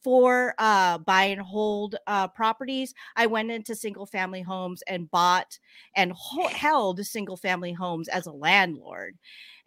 for 0.09 0.55
uh, 0.57 0.97
buy 0.97 1.25
and 1.25 1.43
hold 1.43 1.97
uh, 2.07 2.27
properties, 2.29 2.95
I 3.15 3.27
went 3.27 3.51
into 3.51 3.75
single 3.75 4.07
family 4.07 4.41
homes 4.41 4.83
and 4.89 5.11
bought 5.11 5.59
and 5.95 6.13
ho- 6.13 6.49
held 6.49 7.05
single 7.05 7.37
family 7.37 7.75
homes 7.75 8.09
as 8.09 8.25
a 8.25 8.33
landlord. 8.33 9.19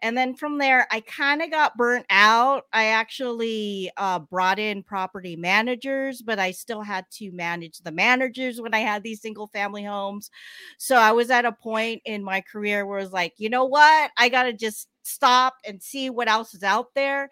And 0.02 0.18
then 0.18 0.34
from 0.34 0.58
there, 0.58 0.88
I 0.90 1.02
kind 1.02 1.44
of 1.44 1.52
got 1.52 1.78
burnt 1.78 2.08
out. 2.10 2.64
I 2.74 2.86
actually 2.86 3.92
uh, 3.98 4.18
brought 4.18 4.58
in 4.58 4.82
property 4.82 5.36
managers, 5.36 6.24
but 6.24 6.40
I 6.40 6.50
still 6.50 6.82
had 6.82 7.06
to 7.20 7.32
manage 7.32 7.78
the 7.78 7.92
managers 7.92 8.60
when 8.60 8.74
I 8.74 8.80
had 8.80 9.04
these 9.04 9.22
single 9.22 9.46
family 9.46 9.84
homes. 9.84 10.32
So 10.80 10.96
I 10.96 11.12
was 11.12 11.30
at 11.30 11.46
a 11.46 11.52
point 11.52 12.02
in 12.04 12.24
my 12.24 12.42
career 12.42 12.84
where 12.88 12.98
I 12.98 13.04
was 13.04 13.12
like, 13.14 13.34
you 13.38 13.48
know 13.52 13.66
what? 13.66 14.10
I 14.18 14.30
got 14.30 14.44
to 14.44 14.54
just 14.54 14.88
stop 15.04 15.56
and 15.66 15.82
see 15.82 16.10
what 16.10 16.30
else 16.30 16.54
is 16.54 16.64
out 16.64 16.88
there. 16.96 17.30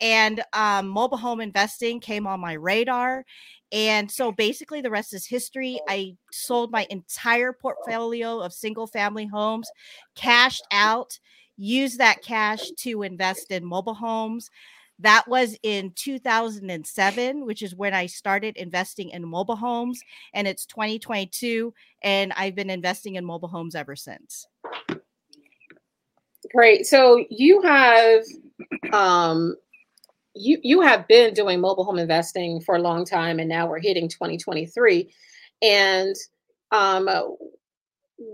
And 0.00 0.42
um, 0.52 0.88
mobile 0.88 1.18
home 1.18 1.40
investing 1.40 2.00
came 2.00 2.26
on 2.26 2.40
my 2.40 2.54
radar. 2.54 3.24
And 3.70 4.10
so 4.10 4.32
basically, 4.32 4.80
the 4.80 4.90
rest 4.90 5.14
is 5.14 5.26
history. 5.26 5.80
I 5.88 6.16
sold 6.30 6.70
my 6.70 6.86
entire 6.90 7.52
portfolio 7.52 8.40
of 8.40 8.52
single 8.52 8.86
family 8.86 9.26
homes, 9.26 9.70
cashed 10.14 10.66
out 10.70 11.18
used 11.56 11.98
that 11.98 12.22
cash 12.22 12.70
to 12.78 13.02
invest 13.02 13.50
in 13.50 13.64
mobile 13.64 13.94
homes. 13.94 14.50
That 14.98 15.26
was 15.26 15.56
in 15.62 15.92
2007, 15.94 17.44
which 17.44 17.62
is 17.62 17.74
when 17.74 17.94
I 17.94 18.06
started 18.06 18.56
investing 18.56 19.10
in 19.10 19.26
mobile 19.26 19.56
homes. 19.56 20.00
And 20.34 20.46
it's 20.46 20.66
2022, 20.66 21.72
and 22.02 22.32
I've 22.36 22.54
been 22.54 22.70
investing 22.70 23.16
in 23.16 23.24
mobile 23.24 23.48
homes 23.48 23.74
ever 23.74 23.96
since. 23.96 24.46
Great. 26.54 26.86
So 26.86 27.24
you 27.30 27.62
have 27.62 28.22
um 28.92 29.56
you 30.34 30.58
you 30.62 30.80
have 30.80 31.08
been 31.08 31.34
doing 31.34 31.60
mobile 31.60 31.84
home 31.84 31.98
investing 31.98 32.60
for 32.60 32.76
a 32.76 32.82
long 32.82 33.04
time 33.04 33.38
and 33.38 33.48
now 33.48 33.68
we're 33.68 33.80
hitting 33.80 34.08
2023 34.08 35.12
and 35.62 36.14
um 36.72 37.08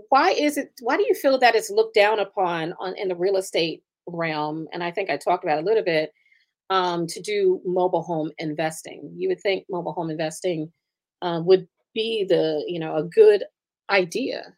why 0.09 0.31
is 0.31 0.57
it 0.57 0.71
why 0.81 0.97
do 0.97 1.05
you 1.07 1.13
feel 1.15 1.37
that 1.39 1.55
it's 1.55 1.69
looked 1.69 1.95
down 1.95 2.19
upon 2.19 2.73
on 2.79 2.95
in 2.97 3.07
the 3.07 3.15
real 3.15 3.37
estate 3.37 3.83
realm? 4.07 4.67
And 4.73 4.83
i 4.83 4.91
think 4.91 5.09
i 5.09 5.17
talked 5.17 5.43
about 5.43 5.59
a 5.59 5.65
little 5.65 5.83
bit 5.83 6.11
um, 6.71 7.07
to 7.07 7.21
do 7.21 7.61
mobile 7.65 8.03
home 8.03 8.31
investing. 8.39 9.11
You 9.15 9.29
would 9.29 9.41
think 9.41 9.65
mobile 9.69 9.93
home 9.93 10.09
investing 10.11 10.71
um, 11.21 11.45
would 11.45 11.67
be 11.93 12.25
the 12.29 12.63
you 12.67 12.79
know 12.79 12.95
a 12.97 13.03
good 13.03 13.43
idea 13.89 14.53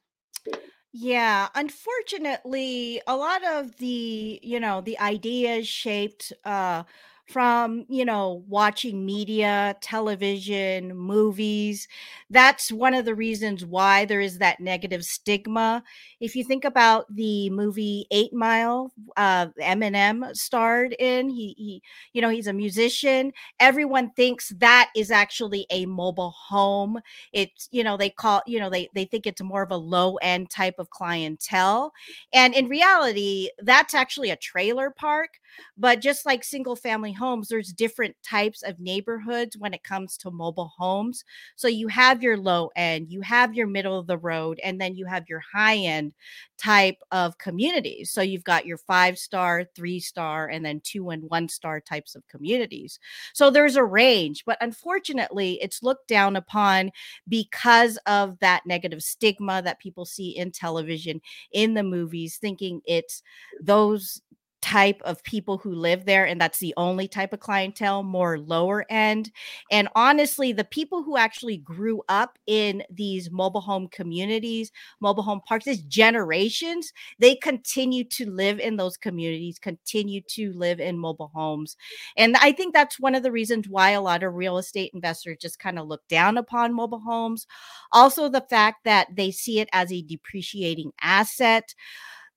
yeah, 0.93 1.47
unfortunately, 1.55 3.01
a 3.07 3.15
lot 3.15 3.43
of 3.45 3.77
the, 3.77 4.39
you 4.43 4.59
know, 4.59 4.81
the 4.81 4.99
ideas 4.99 5.67
shaped 5.67 6.33
uh 6.43 6.83
from, 7.31 7.85
you 7.89 8.03
know, 8.05 8.43
watching 8.47 9.05
media, 9.05 9.75
television, 9.81 10.95
movies. 10.95 11.87
That's 12.29 12.71
one 12.71 12.93
of 12.93 13.05
the 13.05 13.15
reasons 13.15 13.65
why 13.65 14.05
there 14.05 14.21
is 14.21 14.37
that 14.39 14.59
negative 14.59 15.03
stigma. 15.03 15.83
If 16.19 16.35
you 16.35 16.43
think 16.43 16.65
about 16.65 17.05
the 17.13 17.49
movie 17.49 18.05
Eight 18.11 18.33
Mile, 18.33 18.91
uh, 19.17 19.47
Eminem 19.61 20.35
starred 20.35 20.95
in, 20.99 21.29
he, 21.29 21.55
he, 21.57 21.81
you 22.13 22.21
know, 22.21 22.29
he's 22.29 22.47
a 22.47 22.53
musician. 22.53 23.31
Everyone 23.59 24.11
thinks 24.11 24.49
that 24.57 24.89
is 24.95 25.09
actually 25.09 25.65
a 25.69 25.85
mobile 25.85 26.31
home. 26.31 26.99
It's, 27.33 27.69
you 27.71 27.83
know, 27.83 27.97
they 27.97 28.09
call, 28.09 28.41
you 28.45 28.59
know, 28.59 28.69
they, 28.69 28.89
they 28.93 29.05
think 29.05 29.25
it's 29.25 29.41
more 29.41 29.63
of 29.63 29.71
a 29.71 29.77
low 29.77 30.15
end 30.17 30.49
type 30.49 30.75
of 30.79 30.89
clientele. 30.89 31.93
And 32.33 32.53
in 32.53 32.67
reality, 32.67 33.49
that's 33.59 33.93
actually 33.93 34.29
a 34.29 34.35
trailer 34.35 34.89
park. 34.89 35.39
But 35.77 35.99
just 35.99 36.25
like 36.25 36.43
single 36.43 36.75
family 36.77 37.11
homes, 37.21 37.47
there's 37.47 37.71
different 37.71 38.15
types 38.23 38.63
of 38.63 38.79
neighborhoods 38.79 39.55
when 39.55 39.73
it 39.75 39.83
comes 39.83 40.17
to 40.17 40.31
mobile 40.31 40.73
homes. 40.75 41.23
So 41.55 41.67
you 41.67 41.87
have 41.87 42.23
your 42.23 42.35
low 42.35 42.71
end, 42.75 43.09
you 43.09 43.21
have 43.21 43.53
your 43.53 43.67
middle 43.67 43.99
of 43.99 44.07
the 44.07 44.17
road, 44.17 44.59
and 44.63 44.81
then 44.81 44.95
you 44.95 45.05
have 45.05 45.29
your 45.29 45.41
high 45.53 45.77
end 45.77 46.13
type 46.57 46.97
of 47.11 47.37
communities. 47.37 48.11
So 48.11 48.21
you've 48.21 48.43
got 48.43 48.65
your 48.65 48.77
five 48.77 49.19
star, 49.19 49.65
three 49.75 49.99
star, 49.99 50.47
and 50.47 50.65
then 50.65 50.81
two 50.83 51.11
and 51.11 51.23
one 51.29 51.47
star 51.47 51.79
types 51.79 52.15
of 52.15 52.27
communities. 52.27 52.99
So 53.33 53.51
there's 53.51 53.75
a 53.75 53.83
range, 53.83 54.43
but 54.45 54.57
unfortunately, 54.59 55.59
it's 55.61 55.83
looked 55.83 56.07
down 56.07 56.35
upon 56.35 56.91
because 57.27 57.97
of 58.07 58.39
that 58.39 58.65
negative 58.65 59.03
stigma 59.03 59.61
that 59.61 59.79
people 59.79 60.05
see 60.05 60.35
in 60.35 60.51
television, 60.51 61.21
in 61.51 61.75
the 61.75 61.83
movies, 61.83 62.37
thinking 62.37 62.81
it's 62.85 63.21
those 63.61 64.21
type 64.61 65.01
of 65.03 65.23
people 65.23 65.57
who 65.57 65.73
live 65.73 66.05
there 66.05 66.25
and 66.25 66.39
that's 66.39 66.59
the 66.59 66.73
only 66.77 67.07
type 67.07 67.33
of 67.33 67.39
clientele 67.39 68.03
more 68.03 68.37
lower 68.39 68.85
end. 68.89 69.31
And 69.71 69.87
honestly 69.95 70.51
the 70.53 70.63
people 70.63 71.03
who 71.03 71.17
actually 71.17 71.57
grew 71.57 72.01
up 72.09 72.37
in 72.47 72.83
these 72.89 73.31
mobile 73.31 73.61
home 73.61 73.87
communities 73.87 74.71
mobile 74.99 75.23
home 75.23 75.41
parks 75.47 75.67
is 75.67 75.81
generations 75.81 76.93
they 77.19 77.35
continue 77.35 78.03
to 78.03 78.29
live 78.29 78.59
in 78.59 78.75
those 78.77 78.97
communities 78.97 79.57
continue 79.59 80.21
to 80.29 80.51
live 80.53 80.79
in 80.79 80.97
mobile 80.97 81.31
homes. 81.33 81.75
And 82.17 82.35
i 82.37 82.51
think 82.51 82.73
that's 82.73 82.99
one 82.99 83.15
of 83.15 83.23
the 83.23 83.31
reasons 83.31 83.67
why 83.67 83.91
a 83.91 84.01
lot 84.01 84.23
of 84.23 84.33
real 84.35 84.57
estate 84.57 84.91
investors 84.93 85.37
just 85.41 85.59
kind 85.59 85.79
of 85.79 85.87
look 85.87 86.07
down 86.07 86.37
upon 86.37 86.73
mobile 86.73 86.99
homes. 86.99 87.47
Also 87.91 88.29
the 88.29 88.45
fact 88.49 88.83
that 88.85 89.07
they 89.15 89.31
see 89.31 89.59
it 89.59 89.69
as 89.73 89.91
a 89.91 90.01
depreciating 90.01 90.91
asset 91.01 91.73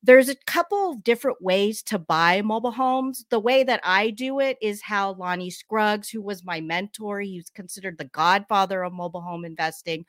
there's 0.04 0.28
a 0.28 0.36
couple 0.46 0.90
of 0.90 1.02
different 1.02 1.40
ways 1.40 1.82
to 1.84 1.98
buy 1.98 2.42
mobile 2.42 2.72
homes. 2.72 3.24
The 3.30 3.40
way 3.40 3.64
that 3.64 3.80
I 3.82 4.10
do 4.10 4.38
it 4.38 4.58
is 4.60 4.82
how 4.82 5.14
Lonnie 5.14 5.48
Scruggs, 5.50 6.10
who 6.10 6.20
was 6.20 6.44
my 6.44 6.60
mentor, 6.60 7.20
he's 7.20 7.48
considered 7.48 7.96
the 7.96 8.04
godfather 8.04 8.82
of 8.82 8.92
mobile 8.92 9.22
home 9.22 9.46
investing, 9.46 10.04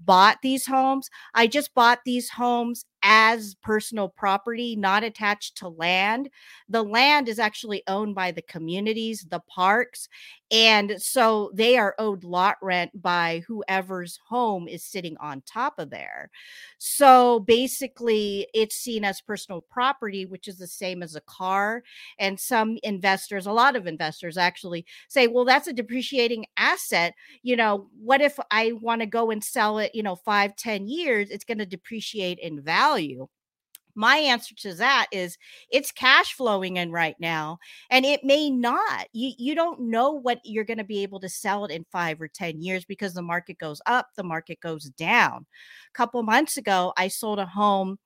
bought 0.00 0.38
these 0.42 0.66
homes. 0.66 1.08
I 1.32 1.46
just 1.46 1.72
bought 1.74 2.00
these 2.04 2.28
homes 2.28 2.86
as 3.08 3.54
personal 3.62 4.08
property, 4.08 4.74
not 4.74 5.04
attached 5.04 5.56
to 5.56 5.68
land. 5.68 6.28
The 6.68 6.82
land 6.82 7.28
is 7.28 7.38
actually 7.38 7.84
owned 7.86 8.16
by 8.16 8.32
the 8.32 8.42
communities, 8.42 9.24
the 9.30 9.38
parks. 9.48 10.08
And 10.50 11.00
so 11.00 11.50
they 11.54 11.76
are 11.78 11.94
owed 11.98 12.24
lot 12.24 12.56
rent 12.62 13.00
by 13.00 13.42
whoever's 13.46 14.18
home 14.28 14.66
is 14.66 14.84
sitting 14.84 15.16
on 15.18 15.42
top 15.42 15.78
of 15.78 15.90
there. 15.90 16.30
So 16.78 17.40
basically, 17.40 18.48
it's 18.52 18.74
seen 18.76 19.04
as 19.04 19.20
personal 19.20 19.60
property, 19.60 20.26
which 20.26 20.48
is 20.48 20.58
the 20.58 20.66
same 20.66 21.02
as 21.02 21.14
a 21.14 21.20
car. 21.22 21.84
And 22.18 22.38
some 22.38 22.76
investors, 22.82 23.46
a 23.46 23.52
lot 23.52 23.76
of 23.76 23.86
investors 23.86 24.36
actually 24.36 24.84
say, 25.08 25.28
well, 25.28 25.44
that's 25.44 25.68
a 25.68 25.72
depreciating 25.72 26.46
asset. 26.56 27.14
You 27.42 27.54
know, 27.56 27.88
what 28.00 28.20
if 28.20 28.36
I 28.50 28.72
want 28.72 29.00
to 29.02 29.06
go 29.06 29.30
and 29.30 29.42
sell 29.42 29.78
it, 29.78 29.94
you 29.94 30.02
know, 30.02 30.16
five, 30.16 30.56
ten 30.56 30.88
years? 30.88 31.30
It's 31.30 31.44
going 31.44 31.58
to 31.58 31.66
depreciate 31.66 32.40
in 32.40 32.60
value 32.60 32.95
value 32.96 33.26
my 33.98 34.16
answer 34.18 34.54
to 34.54 34.74
that 34.74 35.06
is 35.10 35.38
it's 35.70 35.90
cash 35.90 36.34
flowing 36.34 36.76
in 36.76 36.92
right 36.92 37.16
now 37.18 37.58
and 37.90 38.04
it 38.04 38.22
may 38.22 38.50
not. 38.50 39.08
You 39.14 39.32
you 39.38 39.54
don't 39.54 39.80
know 39.80 40.12
what 40.12 40.40
you're 40.44 40.64
going 40.64 40.78
to 40.78 40.84
be 40.84 41.02
able 41.02 41.18
to 41.20 41.30
sell 41.30 41.64
it 41.64 41.70
in 41.70 41.86
5 41.90 42.20
or 42.20 42.28
10 42.28 42.60
years 42.60 42.84
because 42.84 43.14
the 43.14 43.22
market 43.22 43.58
goes 43.58 43.80
up 43.86 44.08
the 44.16 44.22
market 44.22 44.60
goes 44.60 44.84
down. 44.84 45.46
A 45.94 45.96
couple 45.96 46.22
months 46.22 46.58
ago 46.58 46.92
i 46.98 47.08
sold 47.08 47.38
a 47.38 47.46
home 47.46 47.98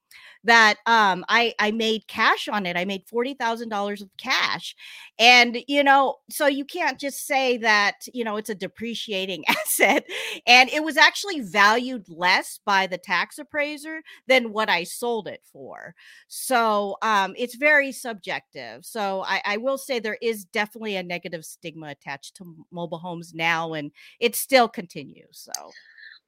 that 0.45 0.77
um 0.87 1.25
I 1.29 1.55
I 1.59 1.71
made 1.71 2.07
cash 2.09 2.49
on 2.49 2.67
it. 2.67 2.77
I 2.77 2.85
made 2.85 3.07
$40,000 3.07 4.03
of 4.03 4.09
cash. 4.17 4.75
And 5.19 5.59
you 5.69 5.85
know, 5.85 6.17
so 6.31 6.47
you 6.47 6.65
can't 6.65 6.99
just 6.99 7.27
say 7.27 7.57
that, 7.59 7.97
you 8.15 8.25
know, 8.25 8.37
it's 8.37 8.51
a 8.51 8.55
depreciating 8.55 9.45
asset 9.49 10.05
and 10.47 10.71
it 10.71 10.83
was 10.83 10.97
actually 10.97 11.41
valued 11.41 12.07
less 12.09 12.61
by 12.65 12.87
the 12.87 12.99
tax 12.99 13.39
appraiser 13.39 14.03
than 14.27 14.53
what 14.53 14.69
I 14.71 14.85
sold 14.85 15.29
it 15.29 15.43
for. 15.53 15.95
So, 16.29 16.97
um 17.03 17.35
it's 17.37 17.57
very 17.57 17.93
subjective. 17.93 18.85
So 18.85 19.23
I 19.27 19.43
I 19.45 19.57
will 19.59 19.79
say 19.79 19.99
there 19.99 20.19
is 20.23 20.45
definitely 20.45 20.97
a 20.97 21.03
negative 21.03 21.45
stigma 21.45 21.89
attached 21.89 22.37
to 22.37 22.55
mobile 22.71 22.99
homes 22.99 23.35
now 23.35 23.75
and 23.75 23.91
it 24.21 24.37
still 24.37 24.69
continues. 24.69 25.51
So 25.55 25.71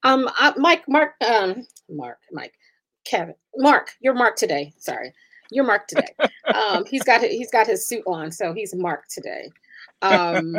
um, 0.05 0.29
uh, 0.41 0.53
Mike, 0.57 0.85
Mark, 0.89 1.15
um, 1.25 1.67
Mark, 1.89 2.19
Mike. 2.33 2.55
Kevin, 3.05 3.35
Mark, 3.57 3.93
you're 4.01 4.15
Mark 4.15 4.37
today. 4.37 4.73
Sorry, 4.79 5.13
you're 5.51 5.65
Mark 5.65 5.87
today. 5.89 6.15
Um, 6.53 6.85
he's 6.85 7.05
got 7.05 7.23
he's 7.23 7.51
got 7.51 7.67
his 7.67 7.87
suit 7.87 8.03
on, 8.07 8.31
so 8.31 8.53
he's 8.53 8.75
Mark 8.75 9.05
today. 9.09 9.49
Um, 10.03 10.53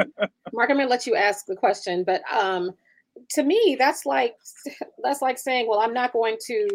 Mark, 0.54 0.70
I'm 0.70 0.78
gonna 0.78 0.88
let 0.88 1.06
you 1.06 1.14
ask 1.14 1.46
the 1.46 1.56
question, 1.56 2.04
but 2.04 2.22
um, 2.34 2.72
to 3.32 3.44
me, 3.44 3.76
that's 3.78 4.06
like 4.06 4.36
that's 5.04 5.22
like 5.22 5.38
saying, 5.38 5.68
well, 5.68 5.80
I'm 5.80 5.94
not 5.94 6.14
going 6.14 6.38
to 6.48 6.68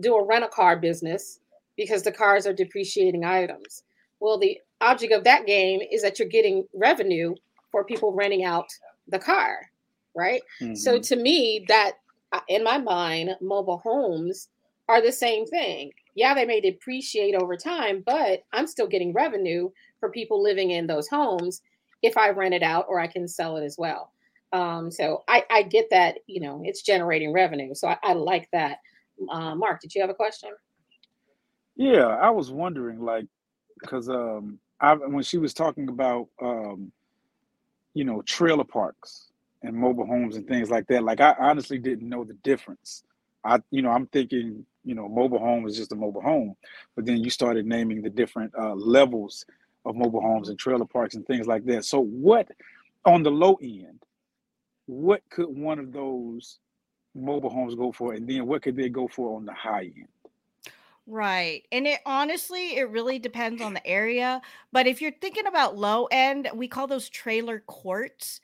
do 0.00 0.14
a 0.16 0.24
rental 0.24 0.50
car 0.50 0.76
business 0.76 1.40
because 1.76 2.02
the 2.02 2.12
cars 2.12 2.46
are 2.46 2.52
depreciating 2.52 3.24
items. 3.24 3.82
Well, 4.20 4.38
the 4.38 4.58
object 4.80 5.12
of 5.12 5.24
that 5.24 5.46
game 5.46 5.80
is 5.90 6.02
that 6.02 6.18
you're 6.18 6.28
getting 6.28 6.66
revenue 6.74 7.34
for 7.70 7.84
people 7.84 8.12
renting 8.12 8.44
out 8.44 8.66
the 9.08 9.18
car, 9.18 9.70
right? 10.14 10.42
Mm-hmm. 10.60 10.74
So 10.74 10.98
to 10.98 11.16
me, 11.16 11.64
that 11.68 11.92
uh, 12.32 12.40
in 12.48 12.62
my 12.62 12.78
mind, 12.78 13.30
mobile 13.40 13.78
homes 13.78 14.48
are 14.92 15.00
the 15.00 15.10
same 15.10 15.46
thing. 15.46 15.90
Yeah, 16.14 16.34
they 16.34 16.44
may 16.44 16.60
depreciate 16.60 17.34
over 17.34 17.56
time, 17.56 18.02
but 18.04 18.42
I'm 18.52 18.66
still 18.66 18.86
getting 18.86 19.14
revenue 19.14 19.70
for 20.00 20.10
people 20.10 20.42
living 20.42 20.70
in 20.70 20.86
those 20.86 21.08
homes 21.08 21.62
if 22.02 22.18
I 22.18 22.28
rent 22.28 22.52
it 22.52 22.62
out 22.62 22.84
or 22.90 23.00
I 23.00 23.06
can 23.06 23.26
sell 23.26 23.56
it 23.56 23.64
as 23.64 23.76
well. 23.78 24.12
Um, 24.52 24.90
so 24.90 25.24
I, 25.28 25.44
I 25.50 25.62
get 25.62 25.88
that, 25.92 26.18
you 26.26 26.40
know, 26.40 26.60
it's 26.62 26.82
generating 26.82 27.32
revenue. 27.32 27.74
So 27.74 27.88
I, 27.88 27.96
I 28.02 28.12
like 28.12 28.50
that. 28.52 28.80
Uh, 29.30 29.54
Mark, 29.54 29.80
did 29.80 29.94
you 29.94 30.02
have 30.02 30.10
a 30.10 30.14
question? 30.14 30.50
Yeah, 31.74 32.08
I 32.08 32.28
was 32.28 32.50
wondering, 32.50 33.00
like, 33.00 33.24
because 33.80 34.10
um, 34.10 34.58
I, 34.78 34.92
when 34.92 35.22
she 35.22 35.38
was 35.38 35.54
talking 35.54 35.88
about, 35.88 36.28
um, 36.42 36.92
you 37.94 38.04
know, 38.04 38.20
trailer 38.22 38.64
parks 38.64 39.30
and 39.62 39.74
mobile 39.74 40.04
homes 40.04 40.36
and 40.36 40.46
things 40.46 40.68
like 40.68 40.86
that, 40.88 41.02
like 41.02 41.22
I 41.22 41.34
honestly 41.38 41.78
didn't 41.78 42.06
know 42.06 42.24
the 42.24 42.34
difference. 42.34 43.04
I, 43.44 43.60
you 43.70 43.82
know, 43.82 43.90
I'm 43.90 44.06
thinking 44.06 44.66
you 44.84 44.94
know, 44.94 45.08
mobile 45.08 45.38
home 45.38 45.66
is 45.66 45.76
just 45.76 45.92
a 45.92 45.96
mobile 45.96 46.20
home. 46.20 46.56
But 46.96 47.06
then 47.06 47.22
you 47.22 47.30
started 47.30 47.66
naming 47.66 48.02
the 48.02 48.10
different 48.10 48.52
uh, 48.58 48.74
levels 48.74 49.44
of 49.84 49.96
mobile 49.96 50.20
homes 50.20 50.48
and 50.48 50.58
trailer 50.58 50.84
parks 50.84 51.14
and 51.14 51.26
things 51.26 51.46
like 51.46 51.64
that. 51.66 51.84
So, 51.84 52.00
what 52.00 52.48
on 53.04 53.22
the 53.22 53.30
low 53.30 53.58
end, 53.62 54.02
what 54.86 55.22
could 55.30 55.48
one 55.48 55.78
of 55.78 55.92
those 55.92 56.58
mobile 57.14 57.50
homes 57.50 57.74
go 57.74 57.92
for? 57.92 58.14
And 58.14 58.28
then 58.28 58.46
what 58.46 58.62
could 58.62 58.76
they 58.76 58.88
go 58.88 59.08
for 59.08 59.36
on 59.36 59.44
the 59.44 59.52
high 59.52 59.84
end? 59.96 60.08
Right. 61.06 61.64
And 61.72 61.86
it 61.88 62.00
honestly, 62.06 62.76
it 62.76 62.88
really 62.88 63.18
depends 63.18 63.60
on 63.60 63.74
the 63.74 63.84
area. 63.84 64.40
But 64.70 64.86
if 64.86 65.02
you're 65.02 65.12
thinking 65.20 65.48
about 65.48 65.76
low 65.76 66.06
end, 66.06 66.48
we 66.54 66.68
call 66.68 66.86
those 66.86 67.08
trailer 67.08 67.58
courts. 67.66 68.40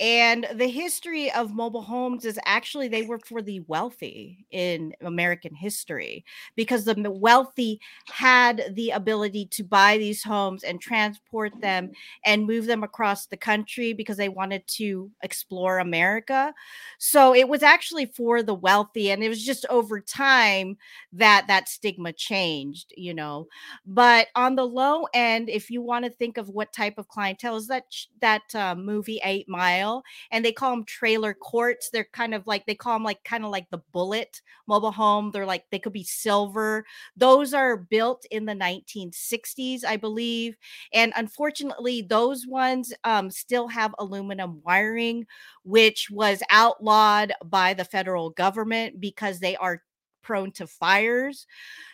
And 0.00 0.48
the 0.54 0.66
history 0.68 1.30
of 1.32 1.54
mobile 1.54 1.82
homes 1.82 2.24
is 2.24 2.38
actually 2.44 2.88
they 2.88 3.02
were 3.02 3.20
for 3.20 3.40
the 3.40 3.60
wealthy 3.68 4.44
in 4.50 4.92
American 5.00 5.54
history 5.54 6.24
because 6.56 6.84
the 6.84 6.94
wealthy 7.10 7.80
had 8.08 8.72
the 8.74 8.90
ability 8.90 9.46
to 9.46 9.62
buy 9.62 9.98
these 9.98 10.24
homes 10.24 10.64
and 10.64 10.80
transport 10.80 11.52
them 11.60 11.92
and 12.24 12.46
move 12.46 12.66
them 12.66 12.82
across 12.82 13.26
the 13.26 13.36
country 13.36 13.92
because 13.92 14.16
they 14.16 14.28
wanted 14.28 14.66
to 14.68 15.10
explore 15.22 15.78
America. 15.78 16.52
So 16.98 17.34
it 17.34 17.48
was 17.48 17.62
actually 17.62 18.06
for 18.06 18.42
the 18.42 18.54
wealthy 18.54 19.10
and 19.10 19.22
it 19.22 19.28
was 19.28 19.44
just 19.44 19.66
over 19.70 20.00
time 20.00 20.76
that 21.12 21.44
that 21.48 21.68
stigma 21.68 22.12
changed, 22.12 22.92
you 22.96 23.14
know. 23.14 23.46
But 23.86 24.28
on 24.34 24.56
the 24.56 24.66
low 24.66 25.06
end 25.14 25.48
if 25.48 25.70
you 25.70 25.82
want 25.82 26.04
to 26.04 26.10
think 26.10 26.38
of 26.38 26.48
what 26.48 26.72
type 26.72 26.98
of 26.98 27.08
clientele 27.08 27.56
is 27.56 27.68
that 27.68 27.84
that 28.20 28.42
uh, 28.54 28.74
movie 28.74 29.20
8 29.24 29.48
Mile 29.48 29.81
and 30.30 30.44
they 30.44 30.52
call 30.52 30.70
them 30.70 30.84
trailer 30.84 31.34
courts. 31.34 31.90
They're 31.90 32.08
kind 32.12 32.34
of 32.34 32.46
like 32.46 32.66
they 32.66 32.74
call 32.74 32.94
them 32.94 33.04
like 33.04 33.22
kind 33.24 33.44
of 33.44 33.50
like 33.50 33.70
the 33.70 33.82
bullet 33.92 34.40
mobile 34.66 34.92
home. 34.92 35.30
They're 35.30 35.46
like 35.46 35.64
they 35.70 35.78
could 35.78 35.92
be 35.92 36.04
silver. 36.04 36.84
Those 37.16 37.54
are 37.54 37.76
built 37.76 38.24
in 38.30 38.46
the 38.46 38.54
1960s, 38.54 39.84
I 39.84 39.96
believe. 39.96 40.56
And 40.92 41.12
unfortunately, 41.16 42.02
those 42.02 42.46
ones 42.46 42.92
um, 43.04 43.30
still 43.30 43.68
have 43.68 43.94
aluminum 43.98 44.60
wiring, 44.64 45.26
which 45.64 46.08
was 46.10 46.42
outlawed 46.50 47.32
by 47.44 47.74
the 47.74 47.84
federal 47.84 48.30
government 48.30 49.00
because 49.00 49.40
they 49.40 49.56
are 49.56 49.82
prone 50.22 50.52
to 50.52 50.66
fires. 50.66 51.46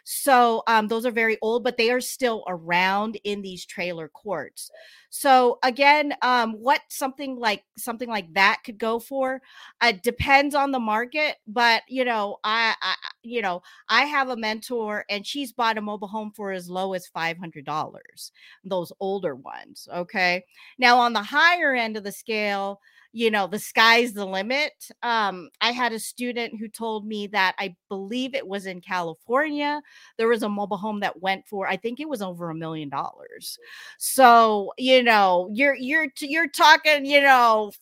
So 0.04 0.62
um, 0.66 0.88
those 0.88 1.04
are 1.06 1.10
very 1.10 1.38
old, 1.42 1.64
but 1.64 1.76
they 1.76 1.90
are 1.90 2.00
still 2.00 2.44
around 2.48 3.18
in 3.24 3.42
these 3.42 3.66
trailer 3.66 4.08
courts. 4.08 4.70
So 5.10 5.58
again, 5.62 6.14
um, 6.22 6.52
what 6.54 6.80
something 6.88 7.36
like 7.36 7.64
something 7.76 8.08
like 8.08 8.32
that 8.34 8.60
could 8.64 8.78
go 8.78 8.98
for 8.98 9.40
uh, 9.80 9.92
depends 10.02 10.54
on 10.54 10.70
the 10.70 10.78
market. 10.80 11.36
But 11.46 11.82
you 11.88 12.04
know, 12.04 12.36
I, 12.44 12.74
I 12.80 12.94
you 13.22 13.42
know 13.42 13.62
I 13.88 14.04
have 14.04 14.28
a 14.28 14.36
mentor, 14.36 15.04
and 15.08 15.26
she's 15.26 15.52
bought 15.52 15.78
a 15.78 15.82
mobile 15.82 16.08
home 16.08 16.32
for 16.34 16.52
as 16.52 16.68
low 16.68 16.92
as 16.92 17.06
five 17.06 17.38
hundred 17.38 17.64
dollars. 17.64 18.32
Those 18.64 18.92
older 19.00 19.34
ones, 19.34 19.88
okay. 19.94 20.44
Now 20.78 20.98
on 20.98 21.12
the 21.12 21.22
higher 21.22 21.74
end 21.74 21.96
of 21.96 22.04
the 22.04 22.12
scale 22.12 22.80
you 23.12 23.30
know 23.30 23.46
the 23.46 23.58
sky's 23.58 24.12
the 24.12 24.24
limit 24.24 24.72
um 25.02 25.48
i 25.60 25.72
had 25.72 25.92
a 25.92 25.98
student 25.98 26.52
who 26.58 26.68
told 26.68 27.06
me 27.06 27.26
that 27.26 27.54
i 27.58 27.74
believe 27.88 28.34
it 28.34 28.46
was 28.46 28.66
in 28.66 28.80
california 28.80 29.80
there 30.18 30.28
was 30.28 30.42
a 30.42 30.48
mobile 30.48 30.76
home 30.76 31.00
that 31.00 31.20
went 31.22 31.46
for 31.46 31.66
i 31.66 31.76
think 31.76 32.00
it 32.00 32.08
was 32.08 32.22
over 32.22 32.50
a 32.50 32.54
million 32.54 32.88
dollars. 32.88 33.58
So 33.98 34.72
you 34.78 35.02
know 35.02 35.48
you're 35.52 35.74
you're 35.74 36.08
you're 36.20 36.48
talking 36.48 37.06
you 37.06 37.20
know 37.20 37.72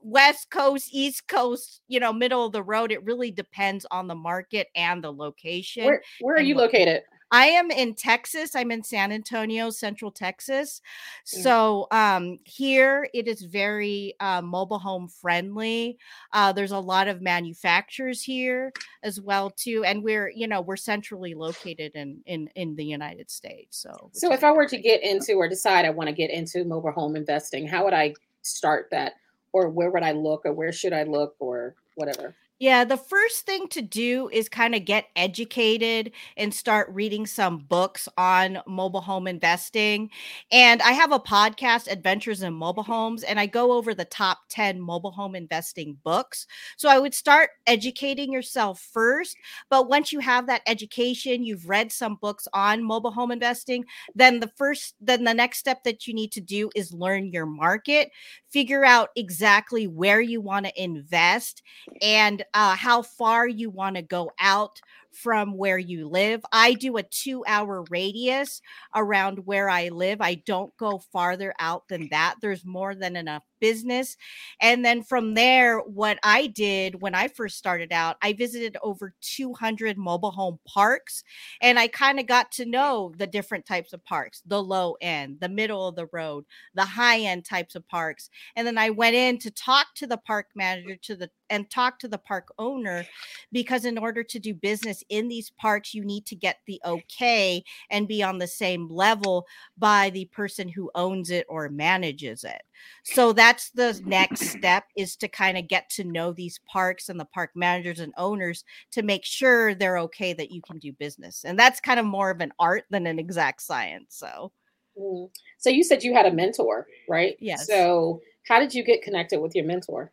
west 0.00 0.50
coast 0.50 0.88
east 0.92 1.28
coast 1.28 1.80
you 1.88 2.00
know 2.00 2.12
middle 2.12 2.44
of 2.44 2.52
the 2.52 2.62
road 2.62 2.90
it 2.90 3.04
really 3.04 3.30
depends 3.30 3.86
on 3.90 4.08
the 4.08 4.14
market 4.14 4.68
and 4.74 5.04
the 5.04 5.12
location 5.12 5.84
where, 5.84 6.02
where 6.20 6.36
are 6.36 6.42
you 6.42 6.56
located 6.56 7.02
I 7.30 7.46
am 7.46 7.70
in 7.70 7.94
Texas. 7.94 8.54
I'm 8.54 8.70
in 8.70 8.82
San 8.82 9.12
Antonio, 9.12 9.70
Central 9.70 10.10
Texas. 10.10 10.80
Mm. 11.26 11.42
So 11.42 11.86
um, 11.90 12.38
here 12.44 13.08
it 13.12 13.28
is 13.28 13.42
very 13.42 14.14
uh, 14.20 14.42
mobile 14.42 14.78
home 14.78 15.08
friendly. 15.08 15.98
Uh, 16.32 16.52
there's 16.52 16.72
a 16.72 16.78
lot 16.78 17.08
of 17.08 17.20
manufacturers 17.20 18.22
here 18.22 18.72
as 19.02 19.20
well 19.20 19.50
too, 19.50 19.84
and 19.84 20.02
we're 20.02 20.30
you 20.30 20.48
know 20.48 20.60
we're 20.60 20.76
centrally 20.76 21.34
located 21.34 21.92
in 21.94 22.20
in 22.26 22.48
in 22.54 22.76
the 22.76 22.84
United 22.84 23.30
States. 23.30 23.78
So 23.78 24.10
so 24.12 24.32
if 24.32 24.44
I 24.44 24.50
were 24.50 24.66
to 24.66 24.78
get 24.78 25.02
into 25.02 25.34
or 25.34 25.48
decide 25.48 25.84
I 25.84 25.90
want 25.90 26.08
to 26.08 26.14
get 26.14 26.30
into 26.30 26.64
mobile 26.64 26.92
home 26.92 27.16
investing, 27.16 27.66
how 27.66 27.84
would 27.84 27.94
I 27.94 28.14
start 28.42 28.88
that, 28.90 29.14
or 29.52 29.68
where 29.68 29.90
would 29.90 30.02
I 30.02 30.12
look, 30.12 30.46
or 30.46 30.52
where 30.52 30.72
should 30.72 30.92
I 30.92 31.02
look, 31.02 31.34
or 31.38 31.74
whatever? 31.96 32.34
Yeah, 32.60 32.82
the 32.84 32.96
first 32.96 33.46
thing 33.46 33.68
to 33.68 33.80
do 33.82 34.28
is 34.32 34.48
kind 34.48 34.74
of 34.74 34.84
get 34.84 35.06
educated 35.14 36.10
and 36.36 36.52
start 36.52 36.88
reading 36.92 37.24
some 37.24 37.58
books 37.58 38.08
on 38.18 38.58
mobile 38.66 39.00
home 39.00 39.28
investing. 39.28 40.10
And 40.50 40.82
I 40.82 40.90
have 40.90 41.12
a 41.12 41.20
podcast, 41.20 41.88
Adventures 41.88 42.42
in 42.42 42.52
Mobile 42.54 42.82
Homes, 42.82 43.22
and 43.22 43.38
I 43.38 43.46
go 43.46 43.70
over 43.70 43.94
the 43.94 44.04
top 44.06 44.38
10 44.48 44.80
mobile 44.80 45.12
home 45.12 45.36
investing 45.36 45.98
books. 46.02 46.48
So 46.76 46.88
I 46.88 46.98
would 46.98 47.14
start 47.14 47.50
educating 47.68 48.32
yourself 48.32 48.80
first. 48.80 49.36
But 49.70 49.88
once 49.88 50.12
you 50.12 50.18
have 50.18 50.48
that 50.48 50.62
education, 50.66 51.44
you've 51.44 51.68
read 51.68 51.92
some 51.92 52.16
books 52.16 52.48
on 52.52 52.82
mobile 52.82 53.12
home 53.12 53.30
investing, 53.30 53.84
then 54.16 54.40
the 54.40 54.50
first, 54.56 54.96
then 55.00 55.22
the 55.22 55.32
next 55.34 55.58
step 55.58 55.84
that 55.84 56.08
you 56.08 56.14
need 56.14 56.32
to 56.32 56.40
do 56.40 56.70
is 56.74 56.92
learn 56.92 57.30
your 57.30 57.46
market, 57.46 58.10
figure 58.50 58.84
out 58.84 59.10
exactly 59.14 59.86
where 59.86 60.20
you 60.20 60.40
want 60.40 60.66
to 60.66 60.82
invest 60.82 61.62
and 62.02 62.42
uh, 62.54 62.76
how 62.76 63.02
far 63.02 63.46
you 63.46 63.70
want 63.70 63.96
to 63.96 64.02
go 64.02 64.30
out 64.38 64.80
from 65.22 65.56
where 65.56 65.78
you 65.78 66.08
live. 66.08 66.42
I 66.52 66.74
do 66.74 66.96
a 66.96 67.02
two 67.02 67.44
hour 67.46 67.84
radius 67.90 68.60
around 68.94 69.46
where 69.46 69.68
I 69.68 69.88
live. 69.88 70.20
I 70.20 70.34
don't 70.34 70.76
go 70.76 71.02
farther 71.12 71.52
out 71.58 71.88
than 71.88 72.08
that. 72.10 72.36
There's 72.40 72.64
more 72.64 72.94
than 72.94 73.16
enough 73.16 73.42
business. 73.60 74.16
And 74.60 74.84
then 74.84 75.02
from 75.02 75.34
there, 75.34 75.80
what 75.80 76.18
I 76.22 76.46
did 76.46 77.00
when 77.00 77.14
I 77.14 77.28
first 77.28 77.58
started 77.58 77.92
out, 77.92 78.16
I 78.22 78.32
visited 78.32 78.76
over 78.82 79.14
200 79.20 79.98
mobile 79.98 80.30
home 80.30 80.58
parks 80.66 81.24
and 81.60 81.78
I 81.78 81.88
kind 81.88 82.20
of 82.20 82.26
got 82.26 82.52
to 82.52 82.64
know 82.64 83.12
the 83.16 83.26
different 83.26 83.66
types 83.66 83.92
of 83.92 84.04
parks 84.04 84.42
the 84.46 84.62
low 84.62 84.96
end, 85.00 85.38
the 85.40 85.48
middle 85.48 85.88
of 85.88 85.96
the 85.96 86.08
road, 86.12 86.44
the 86.74 86.84
high 86.84 87.20
end 87.20 87.44
types 87.44 87.74
of 87.74 87.86
parks. 87.88 88.30
And 88.56 88.66
then 88.66 88.78
I 88.78 88.90
went 88.90 89.16
in 89.16 89.38
to 89.38 89.50
talk 89.50 89.88
to 89.96 90.06
the 90.06 90.16
park 90.16 90.46
manager 90.54 90.96
to 91.02 91.16
the 91.16 91.30
and 91.50 91.70
talk 91.70 91.98
to 91.98 92.08
the 92.08 92.18
park 92.18 92.48
owner 92.58 93.04
because 93.52 93.84
in 93.84 93.98
order 93.98 94.22
to 94.22 94.38
do 94.38 94.54
business 94.54 95.02
in 95.08 95.28
these 95.28 95.50
parks 95.50 95.94
you 95.94 96.04
need 96.04 96.26
to 96.26 96.36
get 96.36 96.58
the 96.66 96.80
okay 96.84 97.62
and 97.90 98.08
be 98.08 98.22
on 98.22 98.38
the 98.38 98.46
same 98.46 98.88
level 98.88 99.46
by 99.76 100.10
the 100.10 100.26
person 100.26 100.68
who 100.68 100.90
owns 100.94 101.30
it 101.30 101.46
or 101.48 101.68
manages 101.68 102.44
it 102.44 102.62
so 103.04 103.32
that's 103.32 103.70
the 103.70 104.00
next 104.04 104.40
step 104.48 104.84
is 104.96 105.16
to 105.16 105.28
kind 105.28 105.56
of 105.56 105.68
get 105.68 105.88
to 105.90 106.04
know 106.04 106.32
these 106.32 106.60
parks 106.66 107.08
and 107.08 107.18
the 107.18 107.24
park 107.24 107.50
managers 107.54 108.00
and 108.00 108.12
owners 108.16 108.64
to 108.92 109.02
make 109.02 109.24
sure 109.24 109.74
they're 109.74 109.98
okay 109.98 110.32
that 110.32 110.50
you 110.50 110.60
can 110.62 110.78
do 110.78 110.92
business. 110.92 111.44
And 111.44 111.58
that's 111.58 111.80
kind 111.80 111.98
of 111.98 112.06
more 112.06 112.30
of 112.30 112.40
an 112.40 112.52
art 112.58 112.84
than 112.90 113.06
an 113.06 113.18
exact 113.18 113.62
science. 113.62 114.16
So 114.16 114.52
mm. 114.98 115.30
so 115.58 115.70
you 115.70 115.84
said 115.84 116.04
you 116.04 116.14
had 116.14 116.26
a 116.26 116.32
mentor, 116.32 116.86
right? 117.08 117.36
Yes. 117.40 117.66
So 117.66 118.20
how 118.46 118.58
did 118.58 118.74
you 118.74 118.84
get 118.84 119.02
connected 119.02 119.40
with 119.40 119.54
your 119.54 119.64
mentor? 119.64 120.12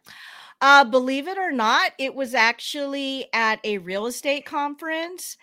Uh, 0.62 0.84
believe 0.86 1.28
it 1.28 1.38
or 1.38 1.52
not, 1.52 1.92
it 2.00 2.16
was 2.16 2.34
actually 2.34 3.28
at 3.34 3.60
a 3.64 3.78
real 3.80 4.08
estate 4.08 4.46
conference. 4.46 5.38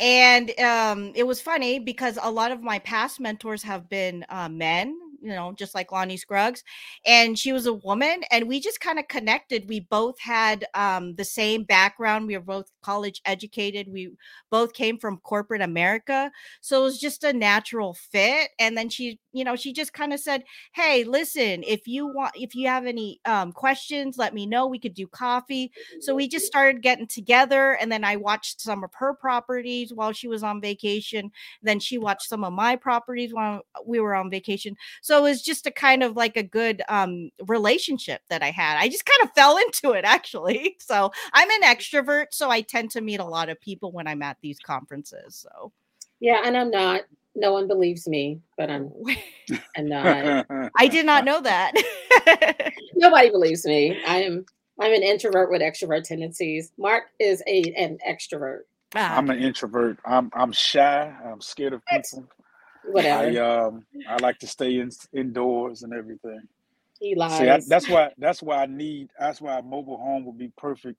And 0.00 0.50
um, 0.60 1.12
it 1.14 1.26
was 1.26 1.40
funny 1.40 1.78
because 1.78 2.18
a 2.20 2.30
lot 2.30 2.52
of 2.52 2.62
my 2.62 2.78
past 2.80 3.20
mentors 3.20 3.62
have 3.62 3.88
been 3.88 4.24
uh, 4.28 4.48
men 4.48 4.98
you 5.20 5.30
know, 5.30 5.52
just 5.52 5.74
like 5.74 5.92
Lonnie 5.92 6.16
Scruggs. 6.16 6.62
And 7.04 7.38
she 7.38 7.52
was 7.52 7.66
a 7.66 7.72
woman, 7.72 8.22
and 8.30 8.48
we 8.48 8.60
just 8.60 8.80
kind 8.80 8.98
of 8.98 9.08
connected. 9.08 9.68
We 9.68 9.80
both 9.80 10.18
had 10.20 10.64
um, 10.74 11.14
the 11.14 11.24
same 11.24 11.64
background. 11.64 12.26
We 12.26 12.36
were 12.36 12.44
both 12.44 12.70
college 12.82 13.20
educated. 13.24 13.88
We 13.90 14.10
both 14.50 14.72
came 14.72 14.98
from 14.98 15.18
corporate 15.18 15.62
America. 15.62 16.30
So 16.60 16.80
it 16.80 16.84
was 16.84 17.00
just 17.00 17.24
a 17.24 17.32
natural 17.32 17.94
fit. 17.94 18.50
And 18.58 18.76
then 18.76 18.88
she, 18.88 19.18
you 19.32 19.44
know, 19.44 19.56
she 19.56 19.72
just 19.72 19.92
kind 19.92 20.12
of 20.12 20.20
said, 20.20 20.44
Hey, 20.72 21.04
listen, 21.04 21.62
if 21.66 21.86
you 21.86 22.06
want, 22.06 22.32
if 22.36 22.54
you 22.54 22.68
have 22.68 22.86
any 22.86 23.20
um, 23.24 23.52
questions, 23.52 24.18
let 24.18 24.34
me 24.34 24.46
know. 24.46 24.66
We 24.66 24.78
could 24.78 24.94
do 24.94 25.06
coffee. 25.06 25.72
So 26.00 26.14
we 26.14 26.28
just 26.28 26.46
started 26.46 26.82
getting 26.82 27.06
together. 27.06 27.72
And 27.80 27.90
then 27.90 28.04
I 28.04 28.16
watched 28.16 28.60
some 28.60 28.84
of 28.84 28.90
her 28.94 29.14
properties 29.14 29.92
while 29.92 30.12
she 30.12 30.28
was 30.28 30.42
on 30.42 30.60
vacation. 30.60 31.30
Then 31.62 31.80
she 31.80 31.98
watched 31.98 32.28
some 32.28 32.44
of 32.44 32.52
my 32.52 32.76
properties 32.76 33.32
while 33.34 33.62
we 33.84 34.00
were 34.00 34.14
on 34.14 34.30
vacation. 34.30 34.76
So 35.06 35.18
it 35.18 35.22
was 35.22 35.40
just 35.40 35.68
a 35.68 35.70
kind 35.70 36.02
of 36.02 36.16
like 36.16 36.36
a 36.36 36.42
good 36.42 36.82
um, 36.88 37.30
relationship 37.46 38.22
that 38.28 38.42
I 38.42 38.50
had. 38.50 38.76
I 38.76 38.88
just 38.88 39.06
kind 39.06 39.22
of 39.22 39.32
fell 39.36 39.56
into 39.56 39.92
it 39.92 40.04
actually. 40.04 40.76
So 40.86 41.12
I'm 41.32 41.50
an 41.50 41.62
extrovert, 41.62 42.26
so 42.30 42.50
I 42.50 42.60
tend 42.60 42.90
to 42.92 43.00
meet 43.00 43.20
a 43.20 43.24
lot 43.24 43.48
of 43.48 43.60
people 43.60 43.92
when 43.92 44.06
I'm 44.08 44.22
at 44.22 44.36
these 44.40 44.58
conferences. 44.58 45.36
So 45.36 45.72
yeah, 46.18 46.42
and 46.44 46.56
I'm 46.56 46.70
not. 46.70 47.02
No 47.36 47.52
one 47.52 47.68
believes 47.68 48.08
me, 48.08 48.40
but 48.58 48.68
I'm 48.68 48.90
I'm 49.76 49.88
not. 49.88 50.46
I 50.76 50.88
did 50.88 51.06
not 51.06 51.24
know 51.24 51.40
that. 51.40 51.72
Nobody 52.96 53.30
believes 53.30 53.64
me. 53.64 54.02
I 54.06 54.22
am 54.22 54.44
I'm 54.80 54.92
an 54.92 55.04
introvert 55.04 55.52
with 55.52 55.62
extrovert 55.62 56.02
tendencies. 56.02 56.72
Mark 56.78 57.04
is 57.20 57.44
a 57.46 57.62
an 57.76 57.98
extrovert. 58.08 58.62
Ah. 58.96 59.16
I'm 59.16 59.30
an 59.30 59.38
introvert. 59.38 59.98
I'm 60.04 60.30
I'm 60.34 60.50
shy. 60.50 61.14
I'm 61.24 61.40
scared 61.40 61.74
of 61.74 61.82
people. 61.86 62.28
Whatever. 62.86 63.28
I 63.28 63.36
um 63.36 63.86
I 64.08 64.16
like 64.16 64.38
to 64.38 64.46
stay 64.46 64.78
in, 64.78 64.90
indoors 65.12 65.82
and 65.82 65.92
everything. 65.92 66.40
He 67.00 67.14
lies. 67.14 67.38
See, 67.38 67.48
I, 67.48 67.60
that's 67.68 67.88
why 67.88 68.10
that's 68.18 68.42
why 68.42 68.62
I 68.62 68.66
need 68.66 69.10
that's 69.18 69.40
why 69.40 69.58
a 69.58 69.62
mobile 69.62 69.98
home 69.98 70.24
would 70.26 70.38
be 70.38 70.52
perfect 70.56 70.98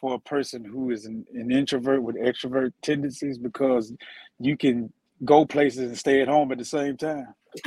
for 0.00 0.14
a 0.14 0.18
person 0.18 0.64
who 0.64 0.90
is 0.90 1.04
an, 1.04 1.24
an 1.34 1.52
introvert 1.52 2.02
with 2.02 2.16
extrovert 2.16 2.72
tendencies 2.82 3.38
because 3.38 3.92
you 4.38 4.56
can 4.56 4.92
go 5.24 5.44
places 5.44 5.80
and 5.80 5.98
stay 5.98 6.22
at 6.22 6.28
home 6.28 6.50
at 6.52 6.58
the 6.58 6.64
same 6.64 6.96
time. 6.96 7.26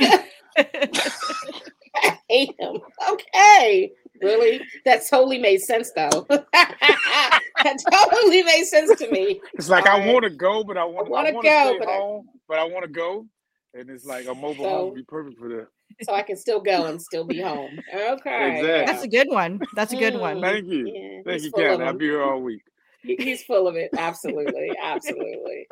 I 0.56 2.18
hate 2.28 2.54
him. 2.58 2.78
Okay. 3.10 3.92
Really? 4.20 4.60
That 4.84 5.06
totally 5.08 5.38
made 5.38 5.60
sense 5.60 5.92
though. 5.92 6.26
that 6.28 7.78
totally 7.90 8.42
made 8.42 8.64
sense 8.64 8.96
to 8.98 9.10
me. 9.10 9.40
It's 9.54 9.68
like 9.68 9.86
All 9.86 9.96
I 9.96 9.98
right. 10.00 10.12
want 10.12 10.24
to 10.24 10.30
go, 10.30 10.64
but 10.64 10.76
I 10.76 10.84
want 10.84 11.06
to 11.26 11.32
go, 11.32 11.76
but 11.78 11.88
home, 11.88 12.26
I... 12.28 12.38
but 12.48 12.58
I 12.58 12.64
want 12.64 12.84
to 12.84 12.90
go. 12.90 13.26
And 13.74 13.90
it's 13.90 14.04
like 14.04 14.26
a 14.26 14.34
mobile 14.34 14.64
so, 14.64 14.70
home 14.70 14.84
would 14.90 14.94
be 14.96 15.02
perfect 15.02 15.38
for 15.38 15.48
that. 15.48 15.66
So 16.02 16.12
I 16.12 16.22
can 16.22 16.36
still 16.36 16.60
go 16.60 16.86
and 16.86 17.00
still 17.00 17.24
be 17.24 17.40
home. 17.40 17.78
Okay. 17.94 18.60
Exactly. 18.60 18.86
That's 18.86 19.04
a 19.04 19.08
good 19.08 19.28
one. 19.30 19.60
That's 19.74 19.92
a 19.92 19.96
good 19.96 20.18
one. 20.18 20.40
Thank 20.40 20.66
you. 20.66 20.86
Yeah, 20.86 21.22
Thank 21.24 21.42
you, 21.42 21.52
Kat. 21.52 21.80
I'll 21.80 21.92
be 21.92 22.06
here 22.06 22.22
all 22.22 22.40
week. 22.40 22.62
He's 23.02 23.42
full 23.42 23.68
of 23.68 23.76
it. 23.76 23.90
Absolutely. 23.96 24.70
Absolutely. 24.82 25.66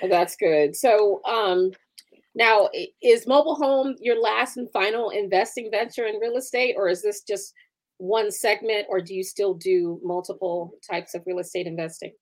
Well, 0.00 0.10
that's 0.10 0.36
good. 0.36 0.76
So 0.76 1.20
um 1.24 1.72
now 2.34 2.68
is 3.02 3.26
mobile 3.26 3.54
home 3.54 3.96
your 4.00 4.20
last 4.20 4.56
and 4.56 4.70
final 4.70 5.10
investing 5.10 5.70
venture 5.70 6.06
in 6.06 6.16
real 6.16 6.36
estate, 6.36 6.74
or 6.76 6.88
is 6.88 7.02
this 7.02 7.22
just 7.22 7.54
one 7.98 8.30
segment 8.30 8.86
or 8.88 9.00
do 9.00 9.14
you 9.14 9.22
still 9.22 9.54
do 9.54 10.00
multiple 10.02 10.74
types 10.88 11.14
of 11.14 11.22
real 11.26 11.38
estate 11.38 11.66
investing? 11.66 12.12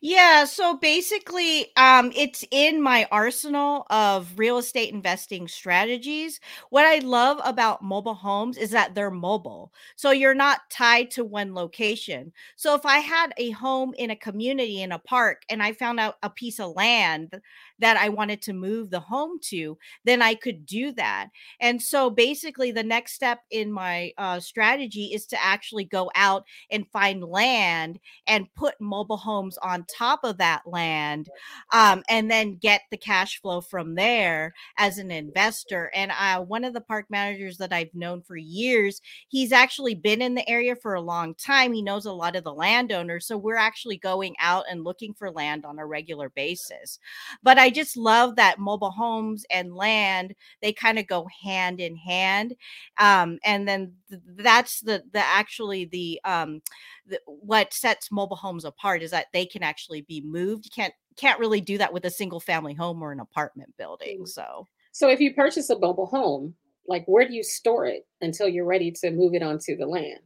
Yeah 0.00 0.44
so 0.44 0.76
basically 0.76 1.68
um, 1.76 2.12
it's 2.14 2.44
in 2.50 2.82
my 2.82 3.06
arsenal 3.10 3.86
of 3.90 4.32
real 4.36 4.58
estate 4.58 4.92
investing 4.92 5.46
strategies. 5.48 6.40
What 6.70 6.84
i 6.84 6.98
love 6.98 7.40
about 7.44 7.82
mobile 7.82 8.14
homes 8.14 8.56
is 8.56 8.70
that 8.70 8.94
they're 8.94 9.10
mobile 9.10 9.72
so 9.96 10.10
you're 10.10 10.34
not 10.34 10.60
tied 10.70 11.10
to 11.12 11.24
one 11.24 11.54
location. 11.54 12.32
So 12.56 12.74
if 12.74 12.84
i 12.84 12.98
had 12.98 13.32
a 13.36 13.50
home 13.50 13.94
in 13.98 14.10
a 14.10 14.16
community 14.16 14.82
in 14.82 14.92
a 14.92 14.98
park 14.98 15.42
and 15.48 15.62
i 15.62 15.72
found 15.72 16.00
out 16.00 16.16
a 16.22 16.30
piece 16.30 16.58
of 16.60 16.74
land 16.74 17.40
that 17.80 17.96
I 17.96 18.08
wanted 18.08 18.42
to 18.42 18.52
move 18.52 18.90
the 18.90 19.00
home 19.00 19.38
to, 19.44 19.76
then 20.04 20.22
I 20.22 20.34
could 20.34 20.66
do 20.66 20.92
that. 20.92 21.28
And 21.60 21.80
so 21.80 22.10
basically, 22.10 22.70
the 22.72 22.82
next 22.82 23.12
step 23.12 23.40
in 23.50 23.72
my 23.72 24.12
uh, 24.18 24.40
strategy 24.40 25.12
is 25.14 25.26
to 25.26 25.42
actually 25.42 25.84
go 25.84 26.10
out 26.14 26.44
and 26.70 26.86
find 26.92 27.24
land 27.24 27.98
and 28.26 28.52
put 28.54 28.74
mobile 28.80 29.16
homes 29.16 29.58
on 29.58 29.84
top 29.84 30.20
of 30.24 30.38
that 30.38 30.62
land 30.66 31.28
um, 31.72 32.02
and 32.08 32.30
then 32.30 32.56
get 32.56 32.82
the 32.90 32.96
cash 32.96 33.40
flow 33.40 33.60
from 33.60 33.94
there 33.94 34.52
as 34.78 34.98
an 34.98 35.10
investor. 35.10 35.90
And 35.94 36.12
uh, 36.18 36.40
one 36.40 36.64
of 36.64 36.74
the 36.74 36.80
park 36.80 37.06
managers 37.10 37.58
that 37.58 37.72
I've 37.72 37.94
known 37.94 38.22
for 38.22 38.36
years, 38.36 39.00
he's 39.28 39.52
actually 39.52 39.94
been 39.94 40.22
in 40.22 40.34
the 40.34 40.48
area 40.48 40.76
for 40.76 40.94
a 40.94 41.00
long 41.00 41.34
time. 41.34 41.72
He 41.72 41.82
knows 41.82 42.06
a 42.06 42.12
lot 42.12 42.36
of 42.36 42.44
the 42.44 42.54
landowners. 42.54 43.26
So 43.26 43.36
we're 43.36 43.56
actually 43.56 43.96
going 43.96 44.34
out 44.40 44.64
and 44.70 44.84
looking 44.84 45.14
for 45.14 45.30
land 45.30 45.64
on 45.64 45.78
a 45.78 45.86
regular 45.86 46.28
basis. 46.28 46.98
But 47.42 47.58
I 47.58 47.69
I 47.70 47.72
just 47.72 47.96
love 47.96 48.34
that 48.34 48.58
mobile 48.58 48.90
homes 48.90 49.46
and 49.48 49.76
land 49.76 50.34
they 50.60 50.72
kind 50.72 50.98
of 50.98 51.06
go 51.06 51.28
hand 51.44 51.80
in 51.80 51.94
hand, 51.94 52.56
um, 52.98 53.38
and 53.44 53.68
then 53.68 53.92
th- 54.08 54.20
that's 54.38 54.80
the 54.80 55.04
the 55.12 55.20
actually 55.20 55.84
the 55.84 56.20
um, 56.24 56.62
the, 57.06 57.20
what 57.26 57.72
sets 57.72 58.10
mobile 58.10 58.36
homes 58.36 58.64
apart 58.64 59.02
is 59.02 59.12
that 59.12 59.26
they 59.32 59.46
can 59.46 59.62
actually 59.62 60.02
be 60.02 60.20
moved. 60.20 60.64
You 60.64 60.72
can't 60.74 60.94
can't 61.16 61.38
really 61.38 61.60
do 61.60 61.78
that 61.78 61.92
with 61.92 62.04
a 62.04 62.10
single 62.10 62.40
family 62.40 62.74
home 62.74 63.00
or 63.02 63.12
an 63.12 63.20
apartment 63.20 63.76
building. 63.78 64.22
Mm. 64.22 64.28
So 64.28 64.66
so 64.90 65.08
if 65.08 65.20
you 65.20 65.32
purchase 65.32 65.70
a 65.70 65.78
mobile 65.78 66.06
home, 66.06 66.54
like 66.88 67.04
where 67.06 67.28
do 67.28 67.34
you 67.34 67.44
store 67.44 67.86
it 67.86 68.04
until 68.20 68.48
you're 68.48 68.66
ready 68.66 68.90
to 69.02 69.12
move 69.12 69.34
it 69.34 69.44
onto 69.44 69.76
the 69.76 69.86
land? 69.86 70.18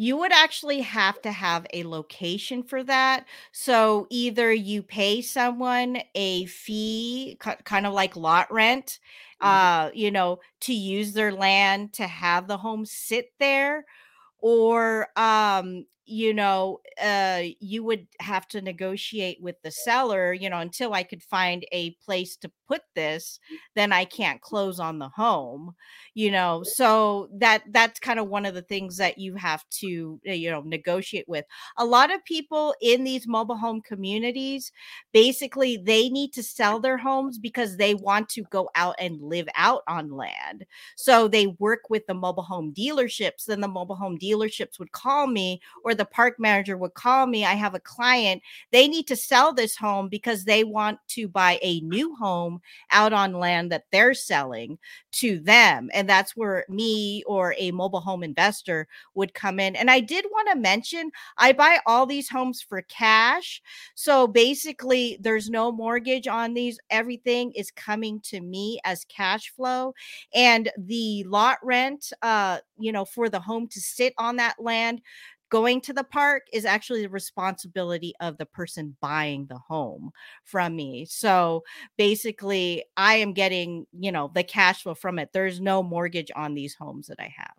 You 0.00 0.16
would 0.16 0.32
actually 0.32 0.80
have 0.80 1.20
to 1.20 1.30
have 1.30 1.66
a 1.74 1.84
location 1.84 2.62
for 2.62 2.82
that. 2.82 3.26
So 3.52 4.06
either 4.08 4.50
you 4.50 4.82
pay 4.82 5.20
someone 5.20 6.00
a 6.14 6.46
fee, 6.46 7.36
kind 7.64 7.86
of 7.86 7.92
like 7.92 8.16
lot 8.16 8.50
rent, 8.50 8.98
mm-hmm. 9.42 9.46
uh, 9.46 9.90
you 9.92 10.10
know, 10.10 10.38
to 10.60 10.72
use 10.72 11.12
their 11.12 11.32
land 11.32 11.92
to 11.92 12.06
have 12.06 12.48
the 12.48 12.56
home 12.56 12.86
sit 12.86 13.34
there, 13.38 13.84
or 14.38 15.08
um, 15.16 15.84
you 16.10 16.34
know, 16.34 16.80
uh, 17.02 17.42
you 17.60 17.84
would 17.84 18.06
have 18.20 18.46
to 18.48 18.60
negotiate 18.60 19.40
with 19.40 19.56
the 19.62 19.70
seller, 19.70 20.32
you 20.32 20.50
know, 20.50 20.58
until 20.58 20.92
I 20.92 21.02
could 21.04 21.22
find 21.22 21.64
a 21.72 21.92
place 22.04 22.36
to 22.38 22.50
put 22.66 22.82
this, 22.94 23.38
then 23.76 23.92
I 23.92 24.04
can't 24.04 24.40
close 24.40 24.80
on 24.80 24.98
the 24.98 25.08
home, 25.08 25.74
you 26.14 26.30
know. 26.30 26.62
So 26.64 27.28
that 27.38 27.62
that's 27.70 28.00
kind 28.00 28.18
of 28.18 28.28
one 28.28 28.44
of 28.46 28.54
the 28.54 28.62
things 28.62 28.96
that 28.98 29.18
you 29.18 29.34
have 29.36 29.64
to, 29.80 30.20
uh, 30.28 30.32
you 30.32 30.50
know, 30.50 30.62
negotiate 30.62 31.28
with. 31.28 31.44
A 31.78 31.84
lot 31.84 32.12
of 32.12 32.24
people 32.24 32.74
in 32.82 33.04
these 33.04 33.26
mobile 33.28 33.56
home 33.56 33.80
communities, 33.80 34.72
basically, 35.12 35.76
they 35.76 36.08
need 36.08 36.32
to 36.34 36.42
sell 36.42 36.80
their 36.80 36.98
homes 36.98 37.38
because 37.38 37.76
they 37.76 37.94
want 37.94 38.28
to 38.30 38.42
go 38.44 38.70
out 38.74 38.94
and 38.98 39.20
live 39.20 39.48
out 39.54 39.82
on 39.88 40.10
land. 40.10 40.64
So 40.96 41.28
they 41.28 41.48
work 41.58 41.80
with 41.88 42.06
the 42.06 42.14
mobile 42.14 42.42
home 42.42 42.72
dealerships. 42.74 43.44
Then 43.46 43.60
the 43.60 43.68
mobile 43.68 43.96
home 43.96 44.18
dealerships 44.18 44.78
would 44.78 44.92
call 44.92 45.26
me 45.26 45.60
or 45.84 45.94
the 46.00 46.06
park 46.06 46.36
manager 46.38 46.78
would 46.78 46.94
call 46.94 47.26
me, 47.26 47.44
I 47.44 47.52
have 47.52 47.74
a 47.74 47.80
client, 47.80 48.40
they 48.72 48.88
need 48.88 49.06
to 49.08 49.16
sell 49.16 49.52
this 49.52 49.76
home 49.76 50.08
because 50.08 50.44
they 50.44 50.64
want 50.64 50.98
to 51.08 51.28
buy 51.28 51.58
a 51.60 51.80
new 51.80 52.16
home 52.16 52.62
out 52.90 53.12
on 53.12 53.34
land 53.34 53.70
that 53.70 53.84
they're 53.92 54.14
selling 54.14 54.78
to 55.12 55.40
them. 55.40 55.90
And 55.92 56.08
that's 56.08 56.34
where 56.34 56.64
me 56.70 57.22
or 57.26 57.54
a 57.58 57.70
mobile 57.72 58.00
home 58.00 58.22
investor 58.22 58.88
would 59.14 59.34
come 59.34 59.60
in. 59.60 59.76
And 59.76 59.90
I 59.90 60.00
did 60.00 60.24
want 60.30 60.48
to 60.48 60.56
mention 60.56 61.10
I 61.36 61.52
buy 61.52 61.80
all 61.84 62.06
these 62.06 62.30
homes 62.30 62.62
for 62.62 62.80
cash. 62.80 63.60
So 63.94 64.26
basically, 64.26 65.18
there's 65.20 65.50
no 65.50 65.70
mortgage 65.70 66.26
on 66.26 66.54
these. 66.54 66.78
Everything 66.88 67.52
is 67.52 67.70
coming 67.70 68.20
to 68.20 68.40
me 68.40 68.80
as 68.84 69.04
cash 69.04 69.52
flow. 69.54 69.92
And 70.32 70.70
the 70.78 71.24
lot 71.24 71.58
rent, 71.62 72.10
uh, 72.22 72.60
you 72.78 72.90
know, 72.90 73.04
for 73.04 73.28
the 73.28 73.40
home 73.40 73.68
to 73.68 73.80
sit 73.82 74.14
on 74.16 74.36
that 74.36 74.56
land 74.58 75.02
going 75.50 75.80
to 75.82 75.92
the 75.92 76.04
park 76.04 76.46
is 76.52 76.64
actually 76.64 77.02
the 77.02 77.08
responsibility 77.08 78.14
of 78.20 78.38
the 78.38 78.46
person 78.46 78.96
buying 79.00 79.46
the 79.46 79.58
home 79.58 80.10
from 80.44 80.74
me. 80.74 81.04
So 81.04 81.64
basically, 81.98 82.84
I 82.96 83.16
am 83.16 83.32
getting, 83.32 83.86
you 83.92 84.12
know, 84.12 84.30
the 84.34 84.44
cash 84.44 84.84
flow 84.84 84.94
from 84.94 85.18
it. 85.18 85.30
There's 85.32 85.60
no 85.60 85.82
mortgage 85.82 86.30
on 86.34 86.54
these 86.54 86.74
homes 86.74 87.08
that 87.08 87.20
I 87.20 87.34
have. 87.36 87.52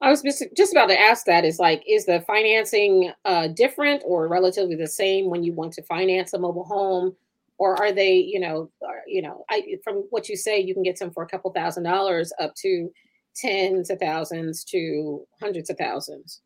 I 0.00 0.10
was 0.10 0.22
just 0.56 0.72
about 0.72 0.86
to 0.88 1.00
ask 1.00 1.24
that 1.26 1.44
is 1.44 1.58
like, 1.58 1.82
is 1.88 2.04
the 2.04 2.20
financing 2.26 3.12
uh, 3.24 3.48
different 3.48 4.02
or 4.04 4.28
relatively 4.28 4.74
the 4.74 4.88
same 4.88 5.30
when 5.30 5.44
you 5.44 5.52
want 5.52 5.72
to 5.74 5.82
finance 5.82 6.32
a 6.32 6.38
mobile 6.38 6.64
home? 6.64 7.14
Or 7.56 7.80
are 7.80 7.92
they, 7.92 8.14
you 8.16 8.40
know, 8.40 8.70
you 9.06 9.22
know, 9.22 9.44
I, 9.48 9.78
from 9.84 10.04
what 10.10 10.28
you 10.28 10.36
say, 10.36 10.58
you 10.58 10.74
can 10.74 10.82
get 10.82 10.98
some 10.98 11.12
for 11.12 11.22
a 11.22 11.28
couple 11.28 11.52
thousand 11.52 11.84
dollars 11.84 12.32
up 12.40 12.54
to 12.56 12.90
tens 13.34 13.90
of 13.90 13.98
thousands 13.98 14.64
to 14.64 15.26
hundreds 15.40 15.70
of 15.70 15.78
thousands. 15.78 16.40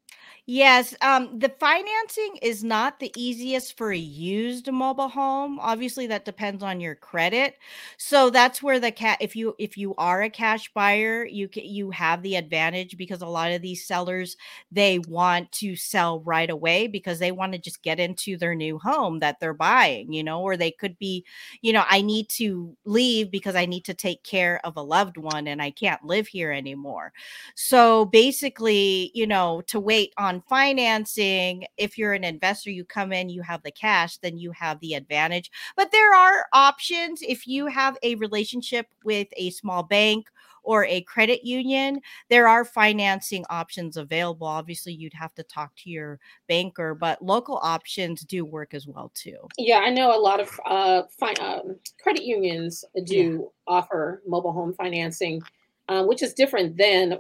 Yes, 0.47 0.95
um, 1.03 1.39
the 1.39 1.51
financing 1.61 2.39
is 2.41 2.65
not 2.65 3.01
the 3.01 3.13
easiest 3.15 3.77
for 3.77 3.93
a 3.93 3.97
used 3.99 4.71
mobile 4.73 5.09
home. 5.09 5.59
Obviously, 5.61 6.07
that 6.07 6.25
depends 6.25 6.63
on 6.63 6.81
your 6.81 6.95
credit. 6.95 7.57
So 7.99 8.31
that's 8.31 8.63
where 8.63 8.81
the 8.81 8.91
cat 8.91 9.19
if 9.21 9.37
you 9.37 9.55
if 9.59 9.77
you 9.77 9.95
are 9.97 10.23
a 10.23 10.31
cash 10.31 10.73
buyer, 10.73 11.27
you 11.27 11.49
can 11.49 11.65
you 11.67 11.91
have 11.91 12.23
the 12.23 12.37
advantage 12.37 12.97
because 12.97 13.21
a 13.21 13.27
lot 13.27 13.53
of 13.53 13.61
these 13.61 13.87
sellers 13.87 14.37
they 14.73 14.99
want 15.01 15.53
to 15.53 15.77
sell 15.77 16.21
right 16.21 16.49
away 16.49 16.87
because 16.87 17.19
they 17.19 17.33
want 17.33 17.53
to 17.53 17.59
just 17.59 17.83
get 17.83 18.01
into 18.01 18.39
their 18.39 18.55
new 18.55 18.79
home 18.79 19.19
that 19.19 19.41
they're 19.41 19.53
buying, 19.53 20.13
you 20.15 20.25
know, 20.25 20.41
or 20.41 20.57
they 20.57 20.71
could 20.71 20.99
be, 20.99 21.25
you 21.61 21.73
know, 21.75 21.85
I 21.89 22.01
need 22.01 22.29
to 22.31 22.75
leave 22.87 23.31
because 23.31 23.55
I 23.55 23.67
need 23.67 23.85
to 23.85 23.95
take 23.95 24.23
care 24.25 24.61
of 24.65 24.77
a 24.77 24.83
loved 24.83 25.19
one 25.19 25.47
and 25.47 25.61
I 25.61 25.71
can't 25.71 26.03
live 26.05 26.27
here 26.29 26.51
anymore. 26.53 27.13
So 27.55 28.05
basically, 28.07 29.11
you 29.15 29.27
know, 29.27 29.63
to 29.69 29.81
wait 29.81 30.13
on 30.19 30.43
financing, 30.49 31.65
if 31.77 31.97
you're 31.97 32.13
an 32.13 32.25
investor, 32.25 32.71
you 32.71 32.85
come 32.85 33.13
in, 33.13 33.29
you 33.29 33.43
have 33.43 33.63
the 33.63 33.71
cash, 33.71 34.19
then 34.19 34.37
you 34.37 34.51
have 34.53 34.81
the 34.81 34.95
advantage. 34.95 35.51
But 35.77 35.93
there 35.93 36.15
are 36.15 36.47
options 36.53 37.23
if 37.23 37.47
you 37.47 37.67
have 37.67 37.97
a 38.03 38.17
relationship 38.17 38.87
with 39.05 39.29
a 39.37 39.51
small 39.51 39.83
bank 39.83 40.27
or 40.65 40.85
a 40.85 41.01
credit 41.03 41.47
union, 41.47 42.01
there 42.29 42.47
are 42.47 42.65
financing 42.65 43.45
options 43.49 43.97
available. 43.97 44.47
Obviously, 44.47 44.93
you'd 44.93 45.15
have 45.15 45.33
to 45.35 45.43
talk 45.45 45.73
to 45.77 45.89
your 45.89 46.19
banker, 46.47 46.95
but 46.95 47.23
local 47.23 47.59
options 47.63 48.21
do 48.23 48.45
work 48.45 48.75
as 48.75 48.87
well 48.87 49.11
too. 49.15 49.39
Yeah, 49.57 49.79
I 49.79 49.91
know 49.91 50.15
a 50.15 50.21
lot 50.21 50.41
of 50.41 50.61
uh, 50.67 51.03
fi- 51.19 51.33
um, 51.35 51.77
credit 52.03 52.25
unions 52.25 52.85
do 53.07 53.15
yeah. 53.15 53.39
offer 53.67 54.23
mobile 54.27 54.53
home 54.53 54.75
financing, 54.75 55.43
um, 55.89 56.07
which 56.07 56.23
is 56.23 56.35
different 56.35 56.77
than 56.77 57.19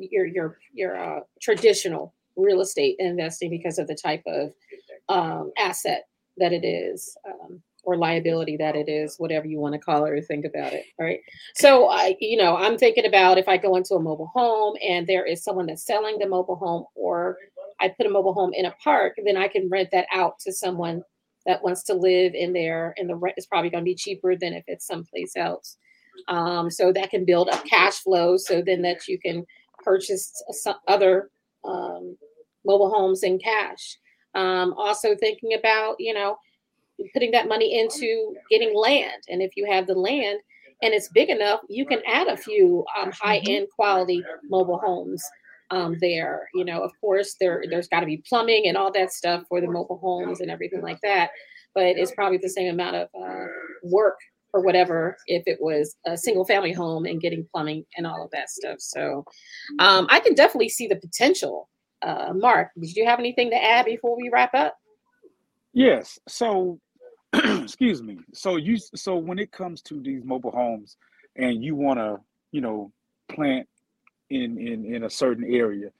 your 0.00 0.26
your 0.26 0.58
your 0.74 0.98
uh, 0.98 1.20
traditional 1.40 2.12
real 2.36 2.60
estate 2.60 2.96
investing 2.98 3.50
because 3.50 3.78
of 3.78 3.86
the 3.86 3.94
type 3.94 4.22
of 4.26 4.52
um, 5.08 5.52
asset 5.58 6.04
that 6.38 6.52
it 6.52 6.64
is 6.64 7.16
um, 7.26 7.62
or 7.84 7.96
liability 7.96 8.56
that 8.56 8.76
it 8.76 8.88
is, 8.88 9.16
whatever 9.18 9.46
you 9.46 9.58
want 9.58 9.74
to 9.74 9.80
call 9.80 10.04
it 10.04 10.10
or 10.10 10.20
think 10.20 10.44
about 10.44 10.72
it. 10.72 10.84
Right. 10.98 11.20
So 11.56 11.88
I, 11.88 12.16
you 12.20 12.36
know, 12.36 12.56
I'm 12.56 12.78
thinking 12.78 13.06
about 13.06 13.38
if 13.38 13.48
I 13.48 13.56
go 13.56 13.76
into 13.76 13.94
a 13.94 14.00
mobile 14.00 14.30
home 14.32 14.76
and 14.86 15.06
there 15.06 15.26
is 15.26 15.42
someone 15.42 15.66
that's 15.66 15.84
selling 15.84 16.18
the 16.18 16.28
mobile 16.28 16.56
home 16.56 16.84
or 16.94 17.36
I 17.80 17.88
put 17.88 18.06
a 18.06 18.10
mobile 18.10 18.34
home 18.34 18.52
in 18.54 18.66
a 18.66 18.74
park, 18.82 19.14
then 19.24 19.36
I 19.36 19.48
can 19.48 19.68
rent 19.68 19.90
that 19.90 20.06
out 20.14 20.38
to 20.40 20.52
someone 20.52 21.02
that 21.44 21.64
wants 21.64 21.82
to 21.84 21.94
live 21.94 22.34
in 22.34 22.52
there, 22.52 22.94
and 22.96 23.10
the 23.10 23.16
rent 23.16 23.34
is 23.36 23.46
probably 23.46 23.68
going 23.68 23.82
to 23.82 23.88
be 23.88 23.96
cheaper 23.96 24.36
than 24.36 24.52
if 24.52 24.62
it's 24.68 24.86
someplace 24.86 25.32
else. 25.36 25.76
Um, 26.28 26.70
so 26.70 26.92
that 26.92 27.10
can 27.10 27.24
build 27.24 27.48
up 27.48 27.64
cash 27.64 27.94
flow, 27.94 28.36
so 28.36 28.62
then 28.62 28.82
that 28.82 29.08
you 29.08 29.18
can 29.18 29.44
purchase 29.82 30.32
some 30.50 30.76
other 30.86 31.30
um, 31.64 32.16
mobile 32.64 32.90
homes 32.90 33.22
in 33.22 33.38
cash. 33.38 33.98
Um, 34.34 34.74
also 34.74 35.14
thinking 35.16 35.54
about, 35.54 35.96
you 35.98 36.14
know, 36.14 36.36
putting 37.12 37.30
that 37.32 37.48
money 37.48 37.78
into 37.80 38.34
getting 38.50 38.74
land, 38.74 39.22
and 39.28 39.42
if 39.42 39.52
you 39.56 39.70
have 39.70 39.86
the 39.86 39.94
land 39.94 40.40
and 40.82 40.92
it's 40.92 41.08
big 41.08 41.30
enough, 41.30 41.60
you 41.68 41.86
can 41.86 42.00
add 42.06 42.28
a 42.28 42.36
few 42.36 42.84
um, 43.00 43.12
high 43.12 43.40
end 43.48 43.68
quality 43.74 44.24
mobile 44.48 44.78
homes 44.78 45.24
um, 45.70 45.96
there. 46.00 46.48
You 46.54 46.64
know, 46.64 46.82
of 46.82 46.92
course, 47.00 47.36
there 47.40 47.64
there's 47.68 47.88
got 47.88 48.00
to 48.00 48.06
be 48.06 48.22
plumbing 48.28 48.68
and 48.68 48.76
all 48.76 48.92
that 48.92 49.12
stuff 49.12 49.44
for 49.48 49.60
the 49.60 49.68
mobile 49.70 49.98
homes 49.98 50.40
and 50.40 50.50
everything 50.50 50.82
like 50.82 51.00
that. 51.02 51.30
But 51.74 51.96
it's 51.96 52.12
probably 52.12 52.38
the 52.38 52.50
same 52.50 52.68
amount 52.68 52.96
of 52.96 53.08
uh, 53.18 53.46
work 53.84 54.18
or 54.52 54.60
whatever 54.60 55.16
if 55.26 55.42
it 55.46 55.58
was 55.60 55.96
a 56.04 56.16
single 56.16 56.44
family 56.44 56.72
home 56.72 57.06
and 57.06 57.20
getting 57.20 57.46
plumbing 57.50 57.86
and 57.96 58.06
all 58.06 58.22
of 58.22 58.30
that 58.32 58.50
stuff. 58.50 58.76
So 58.80 59.24
um, 59.78 60.06
I 60.10 60.20
can 60.20 60.34
definitely 60.34 60.68
see 60.68 60.86
the 60.86 60.96
potential. 60.96 61.70
Uh, 62.02 62.32
Mark, 62.34 62.70
did 62.78 62.96
you 62.96 63.06
have 63.06 63.18
anything 63.18 63.50
to 63.50 63.62
add 63.62 63.86
before 63.86 64.16
we 64.16 64.28
wrap 64.32 64.54
up? 64.54 64.76
Yes. 65.72 66.18
So, 66.28 66.80
excuse 67.32 68.02
me. 68.02 68.18
So 68.34 68.56
you 68.56 68.76
so 68.78 69.16
when 69.16 69.38
it 69.38 69.52
comes 69.52 69.82
to 69.82 70.00
these 70.00 70.24
mobile 70.24 70.50
homes 70.50 70.96
and 71.36 71.62
you 71.62 71.74
want 71.76 71.98
to, 71.98 72.18
you 72.50 72.60
know, 72.60 72.92
plant 73.28 73.68
in 74.30 74.58
in 74.58 74.84
in 74.94 75.04
a 75.04 75.10
certain 75.10 75.44
area 75.44 75.90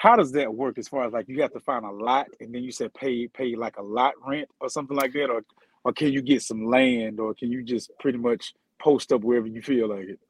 how 0.00 0.16
does 0.16 0.32
that 0.32 0.54
work 0.54 0.78
as 0.78 0.88
far 0.88 1.04
as 1.04 1.12
like 1.12 1.28
you 1.28 1.42
have 1.42 1.52
to 1.52 1.60
find 1.60 1.84
a 1.84 1.90
lot 1.90 2.26
and 2.40 2.54
then 2.54 2.62
you 2.62 2.72
said 2.72 2.92
pay 2.94 3.28
pay 3.28 3.54
like 3.54 3.76
a 3.76 3.82
lot 3.82 4.14
rent 4.26 4.48
or 4.58 4.70
something 4.70 4.96
like 4.96 5.12
that 5.12 5.28
or 5.28 5.42
or 5.84 5.92
can 5.92 6.10
you 6.10 6.22
get 6.22 6.42
some 6.42 6.66
land 6.66 7.20
or 7.20 7.34
can 7.34 7.50
you 7.50 7.62
just 7.62 7.90
pretty 8.00 8.16
much 8.16 8.54
post 8.78 9.12
up 9.12 9.20
wherever 9.20 9.46
you 9.46 9.60
feel 9.60 9.88
like 9.88 10.08
it 10.08 10.20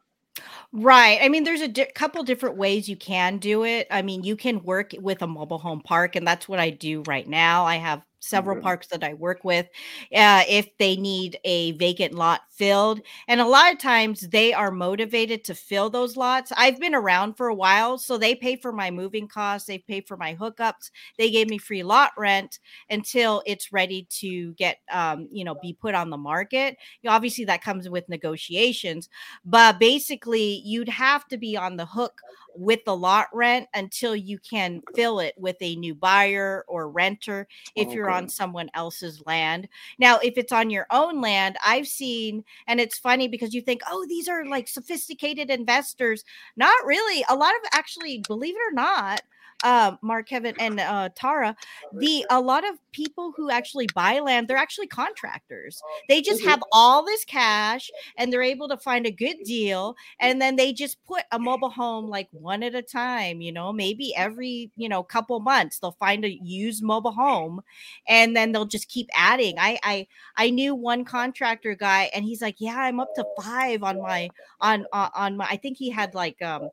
Right. 0.73 1.19
I 1.23 1.29
mean, 1.29 1.45
there's 1.45 1.61
a 1.61 1.69
di- 1.69 1.87
couple 1.95 2.23
different 2.23 2.57
ways 2.57 2.89
you 2.89 2.97
can 2.97 3.39
do 3.39 3.65
it. 3.65 3.87
I 3.91 4.03
mean, 4.03 4.23
you 4.25 4.37
can 4.37 4.63
work 4.63 4.93
with 4.99 5.23
a 5.23 5.27
mobile 5.27 5.59
home 5.59 5.81
park, 5.81 6.17
and 6.17 6.27
that's 6.27 6.49
what 6.49 6.61
I 6.61 6.71
do 6.71 7.03
right 7.03 7.27
now. 7.29 7.65
I 7.67 7.77
have 7.77 8.03
several 8.21 8.57
okay 8.57 8.63
parks 8.63 8.87
that 8.89 9.03
I 9.03 9.15
work 9.15 9.45
with 9.45 9.67
uh, 10.15 10.43
if 10.49 10.77
they 10.79 10.97
need 10.97 11.39
a 11.45 11.73
vacant 11.73 12.15
lot 12.15 12.43
filled. 12.51 13.01
And 13.27 13.41
a 13.41 13.47
lot 13.47 13.73
of 13.73 13.79
times 13.79 14.29
they 14.29 14.53
are 14.53 14.71
motivated 14.71 15.45
to 15.45 15.55
fill 15.55 15.91
those 15.91 16.17
lots. 16.17 16.53
I've 16.57 16.79
been 16.79 16.95
around 16.95 17.37
for 17.37 17.49
a 17.49 17.55
while, 17.55 17.99
so 17.99 18.19
they 18.19 18.35
pay 18.35 18.57
for 18.57 18.73
my 18.73 18.91
moving 18.91 19.29
costs, 19.29 19.67
they 19.67 19.79
pay 19.79 20.01
for 20.03 20.17
my 20.17 20.35
hookups, 20.35 20.91
they 21.19 21.31
gave 21.31 21.49
me 21.49 21.59
free 21.59 21.83
lot 21.83 22.13
rent 22.19 22.59
until 22.91 23.43
it's 23.47 23.73
ready 23.73 24.07
to 24.11 24.53
get, 24.55 24.79
um, 24.93 25.29
you 25.33 25.45
know, 25.45 25.57
be 25.63 25.73
put 25.73 25.95
on 25.95 26.11
the 26.11 26.17
market. 26.17 26.77
Obviously, 27.07 27.45
that 27.47 27.63
comes 27.63 27.89
with 27.89 28.09
negotiations, 28.09 29.09
but 29.45 29.79
basically, 29.79 30.63
you'd 30.65 30.89
have 30.89 31.27
to 31.29 31.39
be 31.39 31.57
on 31.57 31.77
the 31.77 31.87
hook 31.87 32.21
with 32.61 32.85
the 32.85 32.95
lot 32.95 33.27
rent 33.33 33.67
until 33.73 34.15
you 34.15 34.39
can 34.39 34.83
fill 34.95 35.19
it 35.19 35.35
with 35.39 35.57
a 35.63 35.77
new 35.77 35.95
buyer 35.95 36.63
or 36.69 36.91
renter 36.91 37.49
if 37.75 37.91
you're 37.91 38.11
on 38.11 38.29
someone 38.29 38.69
else's 38.75 39.23
land. 39.25 39.67
Now, 39.99 40.19
if 40.19 40.37
it's 40.37 40.53
on 40.53 40.69
your 40.69 40.87
own 40.91 41.23
land, 41.23 41.57
I've 41.65 41.89
seen, 41.89 42.45
and 42.67 42.79
it's 42.79 42.99
funny 42.99 43.29
because 43.29 43.55
you 43.55 43.63
think, 43.63 43.81
oh, 43.91 44.05
these 44.07 44.29
are 44.29 44.45
like 44.45 44.69
sophisticated 44.69 45.49
investors. 45.49 46.23
Not 46.57 46.85
really. 46.85 47.25
A 47.31 47.35
lot 47.35 47.55
of 47.55 47.71
actually, 47.73 48.23
believe 48.29 48.55
it 48.55 48.71
or 48.71 48.75
not, 48.75 49.23
uh, 49.63 49.97
Mark, 50.03 50.29
Kevin, 50.29 50.55
and 50.59 50.81
uh, 50.81 51.09
Tara, 51.15 51.57
the 51.93 52.25
a 52.31 52.41
lot 52.41 52.69
of 52.69 52.77
people 52.93 53.33
who 53.37 53.51
actually 53.51 53.87
buy 53.95 54.19
land, 54.21 54.49
they're 54.49 54.57
actually 54.57 54.87
contractors. 54.87 55.81
They 56.09 56.23
just 56.23 56.43
have 56.45 56.63
all 56.73 57.05
this 57.05 57.25
cash 57.25 57.91
and 58.17 58.33
they're 58.33 58.43
able 58.43 58.69
to 58.69 58.77
find 58.77 59.07
a 59.07 59.11
good 59.11 59.37
deal, 59.45 59.97
and 60.19 60.41
then 60.41 60.57
they 60.57 60.73
just 60.73 61.05
put 61.05 61.23
a 61.33 61.39
mobile 61.39 61.71
home 61.71 62.07
like 62.07 62.29
one 62.33 62.63
at 62.63 62.75
a 62.75 62.83
time. 62.83 63.41
You 63.41 63.53
know, 63.53 63.73
maybe 63.73 64.15
every 64.17 64.71
you 64.77 64.89
know 64.89 65.03
couple 65.03 65.39
months 65.41 65.79
they'll 65.79 65.93
find 65.93 66.25
a 66.25 66.39
used 66.43 66.83
mobile 66.83 67.13
home, 67.13 67.61
and 68.09 68.37
then 68.37 68.53
they'll 68.53 68.65
just 68.67 68.89
keep 68.89 69.09
adding. 69.15 69.57
I 69.59 69.79
I 69.83 70.07
I 70.37 70.51
knew 70.51 70.75
one 70.75 71.05
contractor 71.05 71.75
guy, 71.75 72.11
and 72.15 72.25
he's 72.25 72.43
like, 72.43 72.57
yeah, 72.59 72.79
I'm 72.79 73.01
up 73.01 73.15
to 73.17 73.25
five 73.41 73.83
on 73.83 74.01
my 74.01 74.31
on 74.61 74.87
on, 74.93 75.11
on 75.15 75.37
my. 75.37 75.47
I 75.47 75.57
think 75.57 75.77
he 75.77 75.91
had 75.91 76.15
like 76.15 76.41
um 76.43 76.71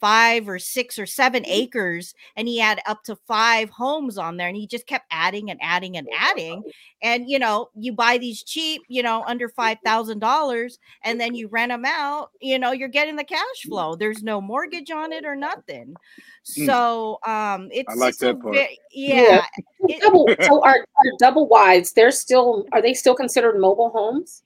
five 0.00 0.48
or 0.48 0.58
six 0.58 0.98
or 0.98 1.06
seven 1.06 1.44
acres 1.46 2.14
and 2.36 2.48
he 2.48 2.58
had 2.58 2.80
up 2.86 3.02
to 3.04 3.16
five 3.28 3.68
homes 3.70 4.16
on 4.16 4.36
there 4.36 4.48
and 4.48 4.56
he 4.56 4.66
just 4.66 4.86
kept 4.86 5.04
adding 5.10 5.50
and 5.50 5.60
adding 5.62 5.96
and 5.96 6.08
adding. 6.18 6.62
and 7.02 7.28
you 7.28 7.38
know 7.38 7.68
you 7.76 7.92
buy 7.92 8.16
these 8.18 8.42
cheap 8.42 8.82
you 8.88 9.02
know 9.02 9.22
under 9.26 9.48
five 9.48 9.76
thousand 9.84 10.18
dollars 10.18 10.78
and 11.04 11.20
then 11.20 11.34
you 11.34 11.48
rent 11.48 11.70
them 11.70 11.84
out 11.84 12.30
you 12.40 12.58
know 12.58 12.72
you're 12.72 12.88
getting 12.88 13.16
the 13.16 13.24
cash 13.24 13.62
flow. 13.66 13.94
There's 13.94 14.22
no 14.22 14.40
mortgage 14.40 14.90
on 14.90 15.12
it 15.12 15.24
or 15.24 15.36
nothing. 15.36 15.94
Mm, 16.58 16.66
so 16.66 17.18
um 17.26 17.68
it's 17.72 17.88
i 17.88 17.92
it's 17.92 18.00
like 18.00 18.16
that 18.18 18.40
part. 18.40 18.54
very 18.54 18.78
Yeah. 18.92 19.20
yeah 19.22 19.46
it, 19.80 20.02
Double 20.02 20.28
so 20.42 20.62
are, 20.64 20.78
are 20.96 21.12
double 21.18 21.46
wides, 21.48 21.92
they're 21.92 22.10
still 22.10 22.66
are 22.72 22.80
they 22.82 22.94
still 22.94 23.14
considered 23.14 23.58
mobile 23.60 23.90
homes? 23.90 24.42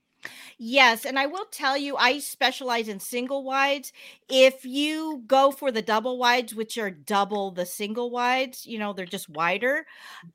Yes, 0.58 1.04
and 1.04 1.18
I 1.18 1.26
will 1.26 1.46
tell 1.50 1.76
you, 1.76 1.96
I 1.96 2.18
specialize 2.18 2.88
in 2.88 3.00
single 3.00 3.44
wides. 3.44 3.92
If 4.28 4.64
you 4.64 5.22
go 5.26 5.50
for 5.50 5.72
the 5.72 5.82
double 5.82 6.18
wides, 6.18 6.54
which 6.54 6.78
are 6.78 6.90
double 6.90 7.50
the 7.50 7.66
single 7.66 8.10
wides, 8.10 8.66
you 8.66 8.78
know, 8.78 8.92
they're 8.92 9.06
just 9.06 9.28
wider, 9.28 9.86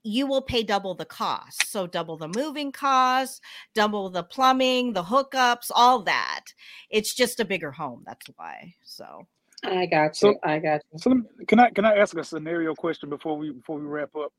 you 0.03 0.27
will 0.27 0.41
pay 0.41 0.63
double 0.63 0.95
the 0.95 1.05
cost. 1.05 1.67
So, 1.67 1.87
double 1.87 2.17
the 2.17 2.27
moving 2.27 2.71
costs, 2.71 3.41
double 3.73 4.09
the 4.09 4.23
plumbing, 4.23 4.93
the 4.93 5.03
hookups, 5.03 5.71
all 5.73 6.03
that. 6.03 6.45
It's 6.89 7.13
just 7.13 7.39
a 7.39 7.45
bigger 7.45 7.71
home. 7.71 8.03
That's 8.05 8.27
why. 8.35 8.73
So, 8.83 9.27
I 9.63 9.85
got 9.85 10.21
you. 10.21 10.33
so 10.33 10.39
I 10.43 10.59
got 10.59 10.81
you. 10.91 10.99
so 10.99 11.21
can 11.47 11.59
i 11.59 11.69
can 11.69 11.83
i 11.85 11.95
ask 11.95 12.15
a 12.17 12.23
scenario 12.23 12.73
question 12.73 13.09
before 13.09 13.37
we 13.37 13.51
before 13.51 13.77
we 13.77 13.85
wrap 13.85 14.15
up 14.15 14.31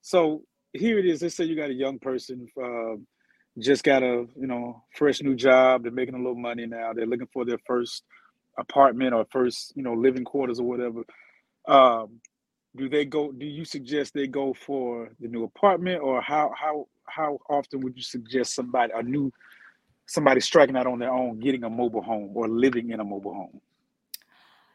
so 0.00 0.42
here 0.72 0.98
it 0.98 1.06
is 1.06 1.22
let's 1.22 1.34
say 1.34 1.44
you 1.44 1.54
got 1.56 1.70
a 1.70 1.74
young 1.74 1.98
person 1.98 2.46
uh, 2.62 2.94
just 3.60 3.84
got 3.84 4.02
a 4.02 4.26
you 4.36 4.46
know 4.46 4.82
fresh 4.94 5.22
new 5.22 5.36
job. 5.36 5.82
They're 5.82 5.92
making 5.92 6.14
a 6.14 6.18
little 6.18 6.36
money 6.36 6.66
now. 6.66 6.92
They're 6.94 7.06
looking 7.06 7.28
for 7.32 7.44
their 7.44 7.58
first 7.66 8.04
apartment 8.58 9.14
or 9.14 9.26
first 9.30 9.72
you 9.76 9.82
know 9.82 9.94
living 9.94 10.24
quarters 10.24 10.60
or 10.60 10.66
whatever. 10.66 11.02
Um 11.68 12.20
do 12.76 12.88
they 12.88 13.04
go 13.04 13.32
do 13.32 13.46
you 13.46 13.64
suggest 13.64 14.14
they 14.14 14.26
go 14.26 14.54
for 14.54 15.10
the 15.20 15.28
new 15.28 15.44
apartment 15.44 16.02
or 16.02 16.20
how 16.22 16.52
how 16.56 16.86
how 17.06 17.38
often 17.50 17.80
would 17.80 17.96
you 17.96 18.02
suggest 18.02 18.54
somebody 18.54 18.92
a 18.96 19.02
new 19.02 19.32
somebody 20.06 20.40
striking 20.40 20.76
out 20.76 20.86
on 20.86 20.98
their 20.98 21.12
own 21.12 21.40
getting 21.40 21.64
a 21.64 21.70
mobile 21.70 22.02
home 22.02 22.30
or 22.34 22.48
living 22.48 22.90
in 22.90 23.00
a 23.00 23.04
mobile 23.04 23.34
home 23.34 23.60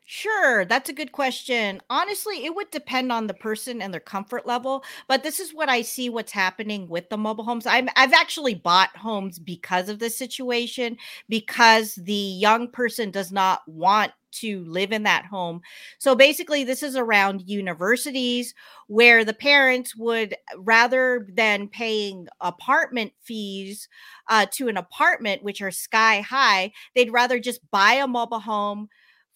Sure, 0.06 0.66
that's 0.66 0.90
a 0.90 0.94
good 0.94 1.14
question. 1.14 1.82
Honestly, 1.90 2.44
it 2.46 2.54
would 2.56 2.70
depend 2.72 3.10
on 3.12 3.28
the 3.28 3.34
person 3.34 3.82
and 3.82 3.94
their 3.94 4.02
comfort 4.02 4.46
level, 4.46 4.84
but 5.08 5.24
this 5.24 5.40
is 5.40 5.54
what 5.54 5.70
I 5.70 5.82
see 5.82 6.10
what's 6.10 6.34
happening 6.34 6.90
with 6.90 7.10
the 7.10 7.18
mobile 7.18 7.46
homes. 7.46 7.66
I'm 7.66 7.88
I've 7.96 8.12
actually 8.12 8.54
bought 8.56 8.96
homes 8.98 9.40
because 9.40 9.88
of 9.88 10.00
this 10.00 10.18
situation 10.18 10.98
because 11.30 11.96
the 11.96 12.14
young 12.14 12.68
person 12.70 13.12
does 13.12 13.32
not 13.32 13.62
want 13.66 14.12
to 14.34 14.66
live 14.66 14.92
in 14.92 15.04
that 15.04 15.26
home. 15.26 15.62
So 16.00 16.16
basically 16.16 16.64
this 16.64 16.84
is 16.84 16.96
around 16.98 17.44
universities 17.48 18.54
where 18.88 19.24
the 19.24 19.34
parents 19.34 19.96
would 19.96 20.36
rather 20.58 21.28
than 21.32 21.68
paying 21.70 22.28
apartment 22.42 23.14
fees 23.22 23.88
uh, 24.28 24.48
to 24.54 24.68
an 24.68 24.76
apartment 24.78 25.44
which 25.44 25.62
are 25.62 25.72
sky 25.72 26.22
high, 26.22 26.72
they'd 26.96 27.12
rather 27.14 27.40
just 27.40 27.60
buy 27.72 27.94
a 27.94 28.08
mobile 28.08 28.40
home 28.40 28.90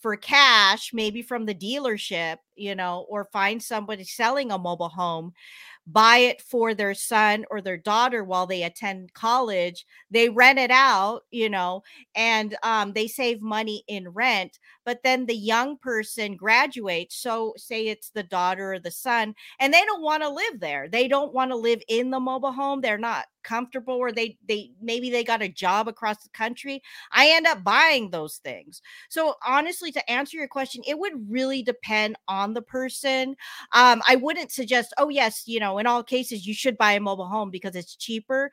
for 0.07 0.15
cash, 0.15 0.91
maybe 0.93 1.21
from 1.21 1.45
the 1.45 1.53
dealership, 1.53 2.37
you 2.55 2.75
know, 2.75 3.05
or 3.09 3.27
find 3.33 3.61
somebody 3.61 4.05
selling 4.05 4.51
a 4.51 4.57
mobile 4.57 4.87
home, 4.87 5.33
buy 5.89 6.17
it 6.17 6.41
for 6.41 6.73
their 6.73 6.93
son 6.93 7.45
or 7.49 7.61
their 7.61 7.77
daughter 7.77 8.23
while 8.23 8.45
they 8.45 8.63
attend 8.63 9.13
college. 9.13 9.85
They 10.11 10.29
rent 10.29 10.59
it 10.59 10.71
out, 10.71 11.21
you 11.31 11.49
know, 11.49 11.83
and 12.15 12.57
um, 12.63 12.93
they 12.93 13.07
save 13.07 13.41
money 13.41 13.83
in 13.87 14.09
rent. 14.09 14.59
But 14.85 14.99
then 15.03 15.25
the 15.25 15.35
young 15.35 15.77
person 15.77 16.35
graduates. 16.35 17.15
So, 17.15 17.53
say 17.57 17.87
it's 17.87 18.09
the 18.09 18.23
daughter 18.23 18.73
or 18.73 18.79
the 18.79 18.91
son, 18.91 19.35
and 19.59 19.73
they 19.73 19.83
don't 19.85 20.01
want 20.01 20.23
to 20.23 20.29
live 20.29 20.59
there. 20.59 20.87
They 20.89 21.07
don't 21.07 21.33
want 21.33 21.51
to 21.51 21.57
live 21.57 21.81
in 21.87 22.09
the 22.11 22.19
mobile 22.19 22.51
home. 22.53 22.81
They're 22.81 22.97
not 22.97 23.25
comfortable, 23.43 23.93
or 23.95 24.11
they 24.11 24.37
they 24.47 24.71
maybe 24.81 25.09
they 25.09 25.23
got 25.23 25.41
a 25.41 25.49
job 25.49 25.87
across 25.87 26.23
the 26.23 26.29
country. 26.29 26.81
I 27.11 27.29
end 27.29 27.47
up 27.47 27.63
buying 27.63 28.09
those 28.11 28.37
things. 28.37 28.81
So 29.09 29.35
honestly, 29.45 29.91
to 29.91 30.11
answer 30.11 30.37
your 30.37 30.47
question, 30.47 30.83
it 30.87 30.99
would 30.99 31.29
really 31.29 31.63
depend 31.63 32.17
on 32.27 32.53
the 32.53 32.61
person. 32.61 33.35
Um, 33.73 34.01
I 34.07 34.15
wouldn't 34.15 34.51
suggest, 34.51 34.93
oh, 34.97 35.09
yes, 35.09 35.43
you 35.45 35.59
know, 35.59 35.76
in 35.77 35.87
all 35.87 36.03
cases, 36.03 36.45
you 36.45 36.53
should 36.53 36.77
buy 36.77 36.93
a 36.93 36.99
mobile 36.99 37.27
home 37.27 37.49
because 37.49 37.75
it's 37.75 37.95
cheaper. 37.95 38.51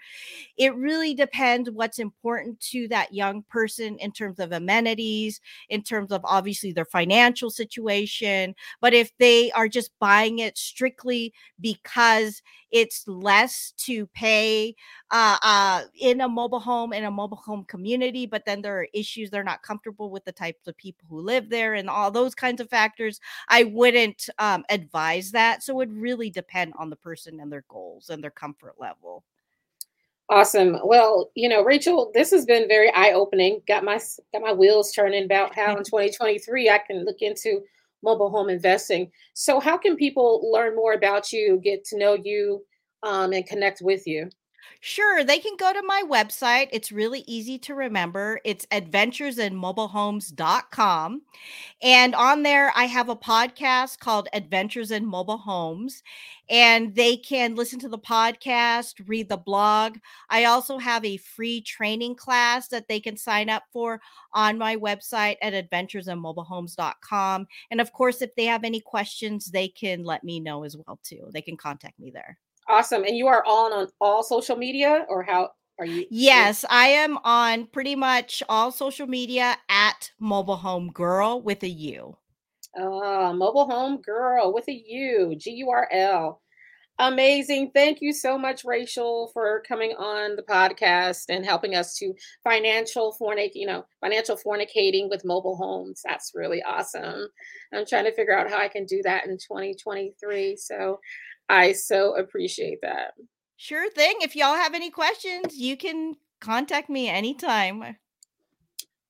It 0.56 0.74
really 0.74 1.14
depends 1.14 1.70
what's 1.70 1.98
important 1.98 2.60
to 2.72 2.88
that 2.88 3.12
young 3.14 3.42
person 3.42 3.96
in 3.98 4.12
terms 4.12 4.38
of 4.40 4.52
amenities, 4.52 5.40
in 5.68 5.82
terms 5.82 6.12
of 6.12 6.20
obviously 6.24 6.72
their 6.72 6.84
financial 6.84 7.50
situation. 7.50 8.54
But 8.80 8.94
if 8.94 9.10
they 9.18 9.50
are 9.52 9.68
just 9.68 9.90
buying 9.98 10.38
it 10.40 10.58
strictly 10.58 11.32
because 11.60 12.42
it's 12.74 13.06
less 13.06 13.72
to 13.76 14.04
pay 14.08 14.74
uh, 15.12 15.36
uh, 15.42 15.82
in 16.00 16.20
a 16.22 16.28
mobile 16.28 16.58
home 16.58 16.92
in 16.92 17.04
a 17.04 17.10
mobile 17.10 17.36
home 17.36 17.64
community 17.64 18.26
but 18.26 18.44
then 18.44 18.60
there 18.60 18.80
are 18.80 18.88
issues 18.92 19.30
they're 19.30 19.44
not 19.44 19.62
comfortable 19.62 20.10
with 20.10 20.24
the 20.24 20.32
types 20.32 20.66
of 20.66 20.76
people 20.76 21.06
who 21.08 21.20
live 21.20 21.48
there 21.48 21.74
and 21.74 21.88
all 21.88 22.10
those 22.10 22.34
kinds 22.34 22.60
of 22.60 22.68
factors 22.68 23.20
i 23.48 23.62
wouldn't 23.62 24.28
um, 24.40 24.64
advise 24.70 25.30
that 25.30 25.62
so 25.62 25.80
it 25.80 25.88
really 25.92 26.30
depend 26.30 26.72
on 26.76 26.90
the 26.90 26.96
person 26.96 27.13
and 27.26 27.52
their 27.52 27.64
goals 27.68 28.10
and 28.10 28.22
their 28.22 28.30
comfort 28.30 28.74
level 28.78 29.24
Awesome. 30.30 30.78
Well, 30.82 31.30
you 31.34 31.50
know, 31.50 31.62
Rachel, 31.62 32.10
this 32.14 32.30
has 32.30 32.46
been 32.46 32.66
very 32.66 32.90
eye-opening. 32.94 33.60
Got 33.68 33.84
my 33.84 34.00
got 34.32 34.40
my 34.40 34.52
wheels 34.52 34.90
turning 34.90 35.24
about 35.24 35.54
how 35.54 35.76
in 35.76 35.84
2023 35.84 36.70
I 36.70 36.78
can 36.78 37.04
look 37.04 37.20
into 37.20 37.60
mobile 38.02 38.30
home 38.30 38.48
investing. 38.48 39.10
So, 39.34 39.60
how 39.60 39.76
can 39.76 39.96
people 39.96 40.50
learn 40.50 40.74
more 40.76 40.94
about 40.94 41.30
you, 41.30 41.60
get 41.62 41.84
to 41.86 41.98
know 41.98 42.14
you, 42.14 42.64
um, 43.02 43.34
and 43.34 43.46
connect 43.46 43.82
with 43.82 44.06
you? 44.06 44.30
Sure, 44.80 45.24
they 45.24 45.38
can 45.38 45.56
go 45.56 45.72
to 45.72 45.82
my 45.82 46.02
website. 46.06 46.68
It's 46.70 46.92
really 46.92 47.24
easy 47.26 47.58
to 47.60 47.74
remember. 47.74 48.38
It's 48.44 48.66
adventuresinmobilehomes.com. 48.66 51.22
And 51.82 52.14
on 52.14 52.42
there, 52.42 52.70
I 52.76 52.84
have 52.84 53.08
a 53.08 53.16
podcast 53.16 53.98
called 53.98 54.28
Adventures 54.34 54.90
in 54.90 55.06
Mobile 55.06 55.38
Homes. 55.38 56.02
And 56.50 56.94
they 56.94 57.16
can 57.16 57.54
listen 57.54 57.78
to 57.78 57.88
the 57.88 57.98
podcast, 57.98 59.08
read 59.08 59.30
the 59.30 59.38
blog. 59.38 59.96
I 60.28 60.44
also 60.44 60.76
have 60.76 61.02
a 61.04 61.16
free 61.16 61.62
training 61.62 62.16
class 62.16 62.68
that 62.68 62.86
they 62.86 63.00
can 63.00 63.16
sign 63.16 63.48
up 63.48 63.62
for 63.72 64.02
on 64.34 64.58
my 64.58 64.76
website 64.76 65.36
at 65.40 65.54
adventuresinmobilehomes.com. 65.54 67.46
And 67.70 67.80
of 67.80 67.92
course, 67.92 68.20
if 68.20 68.34
they 68.34 68.44
have 68.44 68.64
any 68.64 68.80
questions, 68.80 69.46
they 69.46 69.68
can 69.68 70.04
let 70.04 70.24
me 70.24 70.40
know 70.40 70.64
as 70.64 70.76
well 70.76 71.00
too. 71.02 71.30
They 71.32 71.40
can 71.40 71.56
contact 71.56 71.98
me 71.98 72.10
there. 72.10 72.36
Awesome. 72.68 73.04
And 73.04 73.16
you 73.16 73.26
are 73.26 73.44
on 73.46 73.72
on 73.72 73.88
all 74.00 74.22
social 74.22 74.56
media 74.56 75.04
or 75.08 75.22
how 75.22 75.50
are 75.78 75.86
you? 75.86 76.06
Yes, 76.10 76.64
I 76.70 76.88
am 76.88 77.18
on 77.24 77.66
pretty 77.66 77.96
much 77.96 78.42
all 78.48 78.70
social 78.70 79.06
media 79.06 79.56
at 79.68 80.12
Mobile 80.18 80.56
Home 80.56 80.90
Girl 80.90 81.40
with 81.42 81.62
a 81.62 81.68
U. 81.68 82.16
Uh, 82.76 83.32
Mobile 83.34 83.66
Home 83.66 84.00
Girl 84.00 84.52
with 84.52 84.68
a 84.68 84.82
U, 84.86 85.36
G 85.36 85.50
U 85.50 85.70
R 85.70 85.88
L. 85.92 86.40
Amazing. 87.00 87.72
Thank 87.74 88.00
you 88.00 88.12
so 88.12 88.38
much, 88.38 88.64
Rachel, 88.64 89.28
for 89.32 89.64
coming 89.66 89.94
on 89.98 90.36
the 90.36 90.42
podcast 90.42 91.24
and 91.28 91.44
helping 91.44 91.74
us 91.74 91.96
to 91.96 92.14
financial 92.44 93.16
fornic, 93.20 93.50
you 93.54 93.66
know, 93.66 93.84
financial 94.00 94.36
fornicating 94.36 95.10
with 95.10 95.24
mobile 95.24 95.56
homes. 95.56 96.02
That's 96.04 96.30
really 96.36 96.62
awesome. 96.62 97.26
I'm 97.72 97.84
trying 97.84 98.04
to 98.04 98.14
figure 98.14 98.38
out 98.38 98.48
how 98.48 98.58
I 98.58 98.68
can 98.68 98.86
do 98.86 99.00
that 99.02 99.26
in 99.26 99.32
2023. 99.32 100.56
So 100.56 101.00
I 101.48 101.72
so 101.72 102.16
appreciate 102.16 102.80
that. 102.82 103.14
Sure 103.56 103.90
thing. 103.90 104.16
If 104.20 104.34
y'all 104.36 104.56
have 104.56 104.74
any 104.74 104.90
questions, 104.90 105.56
you 105.56 105.76
can 105.76 106.16
contact 106.40 106.90
me 106.90 107.08
anytime. 107.08 107.96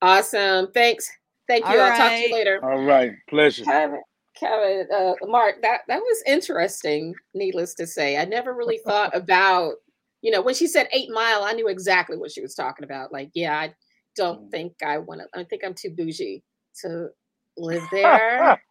Awesome. 0.02 0.70
Thanks. 0.72 1.10
Thank 1.48 1.64
you. 1.64 1.72
All 1.72 1.80
I'll 1.80 1.90
right. 1.90 1.98
talk 1.98 2.10
to 2.10 2.18
you 2.18 2.34
later. 2.34 2.60
All 2.62 2.84
right. 2.84 3.12
Pleasure. 3.28 3.64
Kevin, 3.64 4.00
Kevin 4.36 4.86
uh, 4.94 5.14
Mark, 5.22 5.62
that, 5.62 5.80
that 5.88 6.00
was 6.00 6.22
interesting, 6.26 7.14
needless 7.34 7.74
to 7.74 7.86
say. 7.86 8.18
I 8.18 8.24
never 8.24 8.54
really 8.54 8.78
thought 8.84 9.14
about, 9.16 9.74
you 10.22 10.30
know, 10.30 10.42
when 10.42 10.54
she 10.54 10.66
said 10.66 10.88
eight 10.92 11.10
mile, 11.10 11.44
I 11.44 11.52
knew 11.52 11.68
exactly 11.68 12.16
what 12.16 12.32
she 12.32 12.40
was 12.40 12.54
talking 12.54 12.84
about. 12.84 13.12
Like, 13.12 13.30
yeah, 13.34 13.58
I 13.58 13.74
don't 14.16 14.46
mm. 14.46 14.50
think 14.50 14.74
I 14.84 14.98
want 14.98 15.20
to, 15.20 15.38
I 15.38 15.44
think 15.44 15.62
I'm 15.64 15.74
too 15.74 15.90
bougie 15.90 16.42
to 16.82 17.08
live 17.56 17.82
there. 17.92 18.62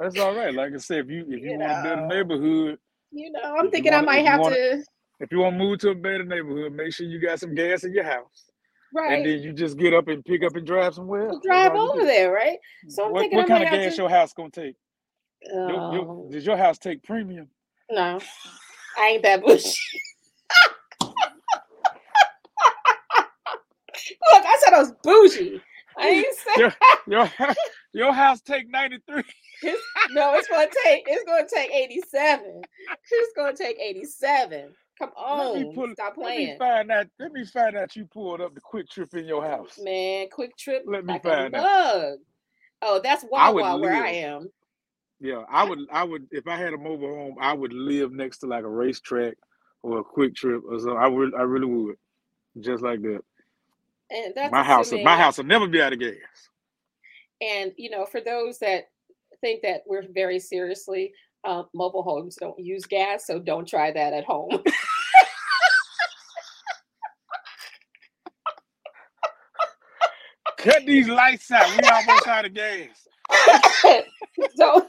That's 0.00 0.18
all 0.18 0.34
right. 0.34 0.52
Like 0.52 0.72
I 0.74 0.78
said, 0.78 1.04
if 1.04 1.10
you 1.10 1.24
if 1.28 1.42
you, 1.42 1.52
you 1.52 1.58
want 1.58 1.86
a 1.86 2.06
neighborhood, 2.06 2.78
you 3.12 3.30
know, 3.30 3.56
I'm 3.58 3.70
thinking 3.70 3.92
wanna, 3.92 4.02
I 4.02 4.06
might 4.06 4.26
have 4.26 4.40
wanna, 4.40 4.56
to. 4.56 4.84
If 5.20 5.30
you 5.30 5.38
want 5.38 5.54
to 5.54 5.58
move 5.58 5.78
to 5.80 5.90
a 5.90 5.94
better 5.94 6.24
neighborhood, 6.24 6.72
make 6.72 6.92
sure 6.92 7.06
you 7.06 7.20
got 7.20 7.38
some 7.38 7.54
gas 7.54 7.84
in 7.84 7.94
your 7.94 8.04
house. 8.04 8.50
Right. 8.92 9.18
And 9.18 9.26
then 9.26 9.42
you 9.42 9.52
just 9.52 9.76
get 9.78 9.94
up 9.94 10.08
and 10.08 10.24
pick 10.24 10.42
up 10.44 10.56
and 10.56 10.66
drive 10.66 10.94
somewhere. 10.94 11.30
drive 11.42 11.74
over 11.74 12.02
there, 12.02 12.32
right? 12.32 12.58
So 12.88 13.06
I'm 13.06 13.12
what, 13.12 13.20
thinking 13.20 13.38
what 13.38 13.48
kind 13.48 13.64
of 13.64 13.70
gas 13.70 13.96
to... 13.96 14.02
your 14.02 14.10
house 14.10 14.32
gonna 14.32 14.50
take? 14.50 14.74
Your, 15.42 15.70
your, 15.70 16.10
um 16.10 16.30
does 16.30 16.44
your 16.44 16.56
house 16.56 16.78
take 16.78 17.02
premium? 17.04 17.48
No, 17.90 18.18
I 18.98 19.06
ain't 19.06 19.22
that 19.22 19.42
bush. 19.42 19.76
Look, 24.32 24.44
I 24.44 24.58
said 24.64 24.74
I 24.74 24.78
was 24.80 24.92
bougie. 25.02 25.60
I 25.98 26.08
ain't 26.08 26.26
saying 26.56 26.72
your, 27.06 27.30
your, 27.38 27.54
your 27.92 28.12
house 28.12 28.40
take 28.40 28.70
93. 28.70 29.22
It's, 29.62 29.82
no, 30.10 30.34
it's 30.34 30.48
gonna 30.48 30.68
take 30.84 31.04
it's 31.06 31.24
gonna 31.24 31.46
take 31.52 31.70
87. 31.72 32.62
It's 33.10 33.32
gonna 33.36 33.56
take 33.56 33.78
87. 33.78 34.74
Come 34.98 35.10
on, 35.16 35.54
let 35.54 35.62
me 35.62 35.74
pull, 35.74 35.88
stop 35.92 36.14
playing. 36.14 36.48
Let 36.48 36.52
me 36.52 36.58
find 36.58 36.90
out. 36.90 37.06
Let 37.18 37.32
me 37.32 37.44
find 37.44 37.76
out 37.76 37.96
you 37.96 38.06
pulled 38.06 38.40
up 38.40 38.54
the 38.54 38.60
QuikTrip 38.60 39.14
in 39.14 39.24
your 39.26 39.42
house. 39.42 39.78
Man, 39.82 40.28
QuikTrip. 40.28 40.82
Let 40.86 41.04
me 41.04 41.14
like 41.14 41.22
find 41.22 41.54
out. 41.54 42.18
Oh, 42.82 43.00
that's 43.02 43.24
Wawa 43.28 43.78
where 43.78 43.94
I 43.94 44.10
am. 44.10 44.50
Yeah, 45.20 45.42
I 45.50 45.64
would. 45.64 45.80
I 45.90 46.04
would 46.04 46.26
if 46.30 46.46
I 46.46 46.56
had 46.56 46.74
a 46.74 46.78
mobile 46.78 47.14
home. 47.14 47.36
I 47.40 47.54
would 47.54 47.72
live 47.72 48.12
next 48.12 48.38
to 48.38 48.46
like 48.46 48.64
a 48.64 48.68
RaceTrac 48.68 49.34
or 49.82 50.00
a 50.00 50.04
QuikTrip 50.04 50.60
or 50.68 50.78
something. 50.78 50.96
I 50.96 51.08
would. 51.08 51.34
I 51.34 51.42
really 51.42 51.66
would. 51.66 51.96
Just 52.60 52.82
like 52.82 53.00
that. 53.02 53.22
And 54.10 54.32
that's 54.34 54.52
my 54.52 54.62
house. 54.62 54.92
My 54.92 55.16
house 55.16 55.38
will 55.38 55.44
never 55.44 55.66
be 55.66 55.80
out 55.80 55.92
of 55.92 55.98
gas. 55.98 56.14
And 57.40 57.72
you 57.76 57.90
know, 57.90 58.06
for 58.06 58.20
those 58.20 58.58
that 58.58 58.84
think 59.40 59.62
that 59.62 59.82
we're 59.86 60.04
very 60.12 60.38
seriously, 60.38 61.12
uh, 61.44 61.64
mobile 61.74 62.02
homes 62.02 62.36
don't 62.36 62.58
use 62.58 62.84
gas, 62.86 63.26
so 63.26 63.38
don't 63.38 63.66
try 63.68 63.90
that 63.92 64.12
at 64.12 64.24
home. 64.24 64.50
Cut 70.58 70.86
these 70.86 71.08
lights 71.08 71.50
out. 71.50 71.68
We 71.70 71.88
almost 71.88 72.26
out 72.26 72.46
of 72.46 72.54
gas. 72.54 73.06
don't 74.56 74.88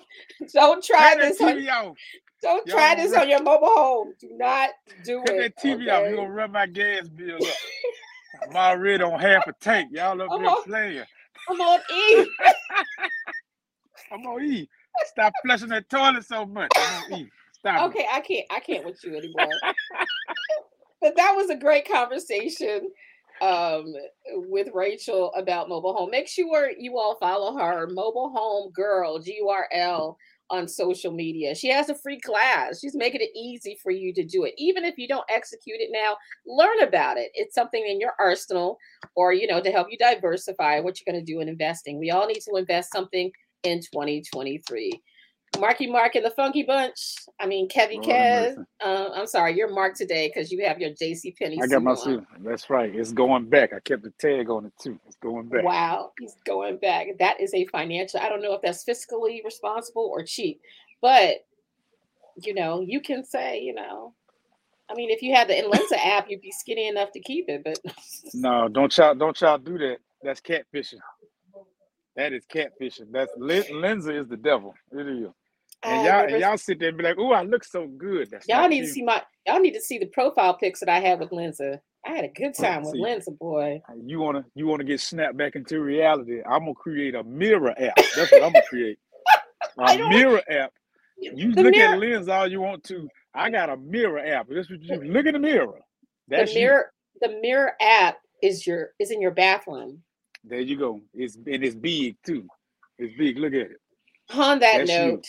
don't 0.54 0.84
try 0.84 1.16
this. 1.18 1.42
On, 1.42 1.96
don't 2.42 2.66
Y'all 2.68 2.78
try 2.78 2.96
this 2.96 3.12
run. 3.12 3.24
on 3.24 3.30
your 3.30 3.44
mobile 3.44 3.68
home. 3.68 4.14
Do 4.20 4.30
not 4.34 4.70
do 5.04 5.22
Cut 5.26 5.36
it. 5.36 5.56
that 5.56 5.64
TV 5.64 5.82
okay? 5.84 5.90
off. 5.90 6.08
You're 6.08 6.16
gonna 6.18 6.32
run 6.32 6.52
my 6.54 6.68
gas 6.68 7.10
bill 7.10 7.36
up. 7.36 7.42
I'm 8.50 8.56
already 8.56 9.04
on 9.04 9.20
half 9.20 9.48
a 9.48 9.54
tank. 9.54 9.90
Y'all 9.92 10.22
up 10.22 10.30
there 10.40 10.56
playing. 10.66 11.04
I'm 11.50 11.62
on 11.62 11.80
E. 11.94 12.28
I'm 14.12 14.26
on 14.26 14.44
E. 14.44 14.70
Stop 15.08 15.34
flushing 15.44 15.70
that 15.70 15.90
toilet 15.90 16.26
so 16.26 16.46
much. 16.46 16.72
I'm 16.76 17.14
on 17.14 17.20
E. 17.20 17.30
Stop. 17.54 17.90
Okay, 17.90 18.04
it. 18.04 18.10
I 18.12 18.22
can't. 18.22 18.46
I 18.52 18.60
can't 18.60 18.86
with 18.86 19.04
you 19.04 19.16
anymore. 19.16 19.60
but 21.02 21.16
that 21.16 21.34
was 21.36 21.50
a 21.50 21.56
great 21.56 21.90
conversation 21.90 22.90
um, 23.42 23.94
with 24.34 24.70
Rachel 24.74 25.34
about 25.36 25.70
mobile 25.70 25.94
home. 25.94 26.12
Make 26.12 26.28
sure 26.28 26.72
you 26.78 26.98
all 26.98 27.18
follow 27.20 27.58
her, 27.58 27.88
Mobile 27.88 28.30
Home 28.30 28.72
Girl, 28.72 29.20
G 29.20 29.38
U 29.40 29.50
R 29.50 29.68
L 29.72 30.18
on 30.50 30.68
social 30.68 31.12
media. 31.12 31.56
She 31.56 31.70
has 31.70 31.90
a 31.90 31.96
free 31.96 32.20
class. 32.20 32.80
She's 32.80 32.96
making 32.96 33.22
it 33.22 33.38
easy 33.38 33.78
for 33.82 33.92
you 33.92 34.14
to 34.14 34.24
do 34.24 34.44
it. 34.44 34.54
Even 34.58 34.86
if 34.86 34.98
you 34.98 35.08
don't 35.08 35.26
execute 35.30 35.80
it 35.80 35.90
now, 35.92 36.18
learn 36.46 36.82
about 36.82 37.18
it. 37.18 37.32
It's 37.34 37.56
something 37.56 37.84
in 37.86 38.00
your 38.00 38.14
arsenal 38.20 38.78
or, 39.16 39.34
you 39.34 39.48
know, 39.48 39.62
to 39.62 39.72
help 39.72 39.88
you 39.90 39.98
diversify 39.98 40.80
what 40.80 41.00
you're 41.00 41.12
going 41.12 41.24
to 41.24 41.32
do 41.32 41.40
in 41.40 41.50
investing. 41.50 42.00
We 42.00 42.12
all 42.12 42.28
need 42.28 42.42
to 42.42 42.56
invest 42.56 42.92
something 42.92 43.32
in 43.64 43.80
2023. 43.80 45.02
Marky 45.60 45.88
Mark 45.88 46.16
and 46.16 46.26
the 46.26 46.32
Funky 46.32 46.64
Bunch. 46.64 47.16
I 47.40 47.46
mean, 47.46 47.68
Kevy 47.70 48.04
Kev. 48.04 48.58
Uh, 48.84 49.10
I'm 49.14 49.28
sorry, 49.28 49.56
you're 49.56 49.74
Mark 49.74 49.96
today 49.96 50.30
because 50.34 50.52
you 50.52 50.66
have 50.66 50.80
your 50.80 50.92
JC 50.92 51.36
Penney. 51.38 51.60
I 51.62 51.68
got 51.68 51.84
my 51.84 51.96
suit. 51.96 52.26
That's 52.40 52.70
right. 52.70 52.94
It's 52.94 53.14
going 53.14 53.50
back. 53.50 53.74
I 53.74 53.80
kept 53.80 54.04
the 54.04 54.14
tag 54.20 54.50
on 54.50 54.66
it 54.66 54.74
too. 54.82 55.00
It's 55.08 55.16
going 55.18 55.48
back. 55.48 55.64
Wow, 55.64 56.12
he's 56.20 56.36
going 56.46 56.78
back. 56.78 57.08
That 57.20 57.40
is 57.40 57.54
a 57.54 57.66
financial. 57.68 58.20
I 58.20 58.30
don't 58.30 58.42
know 58.42 58.54
if 58.54 58.62
that's 58.62 58.84
fiscally 58.84 59.44
responsible 59.44 60.10
or 60.12 60.24
cheap, 60.24 60.62
but 61.02 61.46
you 62.44 62.54
know, 62.54 62.82
you 62.82 63.00
can 63.00 63.24
say, 63.24 63.62
you 63.62 63.74
know, 63.74 64.14
I 64.90 64.94
mean, 64.94 65.10
if 65.10 65.22
you 65.22 65.34
had 65.34 65.48
the 65.48 65.54
Inlenza 65.54 65.98
app, 66.06 66.30
you'd 66.30 66.42
be 66.42 66.52
skinny 66.52 66.88
enough 66.88 67.12
to 67.14 67.20
keep 67.20 67.46
it. 67.48 67.64
But 67.64 67.80
no, 68.34 68.68
don't 68.68 68.96
y'all 68.98 69.16
don't 69.16 69.40
y'all 69.40 69.58
do 69.58 69.78
that. 69.78 69.98
That's 70.22 70.42
catfishing. 70.42 71.00
That 72.16 72.34
is 72.34 72.46
catfishing. 72.46 73.12
That's 73.12 73.32
Lensa 73.38 74.22
is 74.22 74.28
the 74.28 74.38
devil. 74.38 74.74
It 74.92 75.08
is. 75.08 75.30
And 75.84 76.06
y'all, 76.06 76.26
and 76.26 76.40
y'all 76.40 76.58
sit 76.58 76.80
there 76.80 76.90
and 76.90 76.98
be 76.98 77.04
like, 77.04 77.18
"Oh, 77.20 77.32
I 77.32 77.44
look 77.44 77.64
so 77.64 77.88
good." 77.88 78.32
That's 78.32 78.48
y'all 78.48 78.68
need 78.68 78.78
cute. 78.78 78.88
to 78.88 78.94
see 78.94 79.04
my. 79.04 79.22
Y'all 79.46 79.60
need 79.60 79.74
to 79.74 79.82
see 79.82 80.00
the 80.00 80.08
profile 80.08 80.58
pics 80.58 80.80
that 80.80 80.90
I 80.90 81.00
have 81.00 81.20
with 81.20 81.30
Lensa. 81.30 81.80
I 82.06 82.12
had 82.12 82.26
a 82.26 82.30
good 82.30 82.54
time 82.54 82.84
with 82.84 82.96
Lensa, 82.96 83.38
boy. 83.38 83.82
You 84.04 84.20
wanna, 84.20 84.46
you 84.54 84.68
wanna 84.68 84.84
get 84.84 85.00
snapped 85.02 85.38
back 85.38 85.56
into 85.56 85.80
reality? 85.82 86.42
I'm 86.44 86.62
gonna 86.62 86.74
create 86.76 87.16
a 87.16 87.24
mirror 87.24 87.72
app. 87.72 87.96
That's 88.16 88.32
what 88.32 88.44
I'm 88.44 88.54
gonna 88.54 88.62
create. 88.70 88.98
A 89.78 89.98
mirror 89.98 90.42
app. 90.50 90.72
You 91.18 91.52
look 91.52 91.74
mirror- 91.74 91.96
at 91.96 92.00
lens 92.00 92.30
all 92.30 92.48
you 92.48 92.62
want 92.62 92.84
to. 92.86 93.10
I 93.34 93.50
got 93.50 93.70
a 93.70 93.76
mirror 93.76 94.20
app. 94.20 94.48
This 94.48 94.70
what 94.70 94.82
you 94.82 95.02
look 95.04 95.26
in 95.26 95.34
the 95.34 95.40
mirror. 95.40 95.82
That's 96.30 96.54
the 96.54 96.60
you. 96.60 96.66
mirror 96.66 96.92
the 97.20 97.40
mirror 97.42 97.74
app 97.82 98.20
is 98.42 98.66
your 98.66 98.92
is 99.00 99.12
in 99.12 99.22
your 99.22 99.32
bathroom. 99.32 100.02
There 100.48 100.60
you 100.60 100.78
go. 100.78 101.02
It's 101.14 101.36
and 101.36 101.64
it's 101.64 101.76
big 101.76 102.18
too. 102.26 102.48
It's 102.98 103.16
big. 103.18 103.38
Look 103.38 103.54
at 103.54 103.72
it. 103.72 103.82
On 104.34 104.60
that 104.60 104.80
That's 104.80 104.92
you. 104.92 104.98
note, 104.98 105.26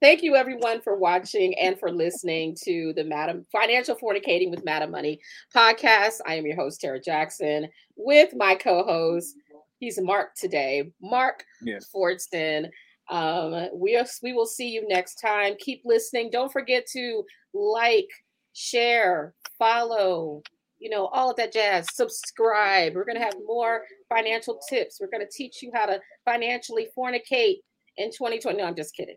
thank 0.00 0.22
you 0.22 0.34
everyone 0.36 0.80
for 0.80 0.96
watching 0.96 1.56
and 1.58 1.78
for 1.78 1.90
listening 1.92 2.56
to 2.64 2.92
the 2.94 3.04
Madam 3.04 3.46
Financial 3.52 3.96
Fornicating 3.96 4.50
with 4.50 4.64
Madam 4.64 4.90
Money 4.90 5.20
podcast. 5.54 6.18
I 6.26 6.34
am 6.34 6.46
your 6.46 6.56
host, 6.56 6.80
Tara 6.80 7.00
Jackson, 7.00 7.68
with 7.96 8.34
my 8.36 8.54
co-host. 8.54 9.36
He's 9.78 10.00
Mark 10.00 10.34
today. 10.34 10.90
Mark 11.00 11.44
Yes. 11.62 11.88
Fordston. 11.94 12.68
Um, 13.08 13.68
we 13.74 13.96
are, 13.96 14.06
we 14.22 14.32
will 14.32 14.46
see 14.46 14.68
you 14.68 14.86
next 14.86 15.16
time. 15.16 15.54
Keep 15.58 15.82
listening. 15.84 16.30
Don't 16.30 16.52
forget 16.52 16.86
to 16.92 17.24
like, 17.54 18.08
share, 18.52 19.34
follow, 19.58 20.42
you 20.80 20.90
know, 20.90 21.06
all 21.08 21.30
of 21.30 21.36
that 21.36 21.52
jazz. 21.52 21.86
Subscribe. 21.92 22.94
We're 22.94 23.04
gonna 23.04 23.20
have 23.20 23.36
more 23.46 23.82
financial 24.08 24.60
tips. 24.68 24.98
We're 25.00 25.10
gonna 25.10 25.30
teach 25.30 25.62
you 25.62 25.70
how 25.74 25.86
to 25.86 26.00
financially 26.24 26.88
fornicate 26.96 27.58
in 27.96 28.10
2020. 28.10 28.58
No, 28.58 28.64
I'm 28.64 28.76
just 28.76 28.94
kidding. 28.94 29.16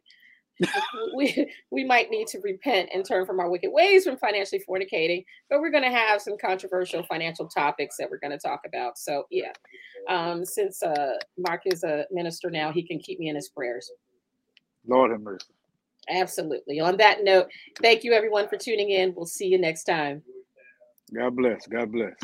we 1.16 1.51
we 1.72 1.84
might 1.84 2.11
need 2.11 2.28
to 2.28 2.39
repent 2.41 2.89
and 2.93 3.05
turn 3.05 3.26
from 3.26 3.39
our 3.39 3.49
wicked 3.49 3.72
ways 3.72 4.03
from 4.03 4.18
financially 4.18 4.64
fornicating, 4.70 5.26
but 5.49 5.59
we're 5.59 5.72
going 5.72 5.84
to 5.84 5.89
have 5.89 6.22
some 6.22 6.38
controversial 6.39 7.03
financial 7.03 7.47
topics 7.47 7.95
that 7.97 8.09
we're 8.09 8.20
going 8.20 8.32
to 8.32 8.38
talk 8.38 8.61
about. 8.66 8.97
So 8.97 9.26
yeah, 9.32 9.51
um, 10.09 10.45
since 10.45 10.84
uh, 10.84 11.14
Mark 11.38 11.61
is 11.66 11.84
a 11.84 12.05
minister 12.11 12.51
now, 12.51 12.72
he 12.72 12.86
can 12.86 12.99
keep 12.99 13.20
me 13.20 13.30
in 13.30 13.36
his 13.36 13.49
prayers. 13.49 13.91
Lord 14.88 15.11
have 15.11 15.22
mercy. 15.22 15.47
Absolutely. 16.09 16.80
On 16.80 16.97
that 16.97 17.24
note, 17.24 17.47
thank 17.82 18.03
you 18.03 18.14
everyone 18.14 18.47
for 18.47 18.57
tuning 18.57 18.89
in. 18.89 19.14
We'll 19.16 19.26
see 19.26 19.47
you 19.47 19.57
next 19.57 19.86
time. 19.86 20.22
God 21.16 21.36
bless. 21.36 21.68
God 21.68 21.91
bless. 21.91 22.16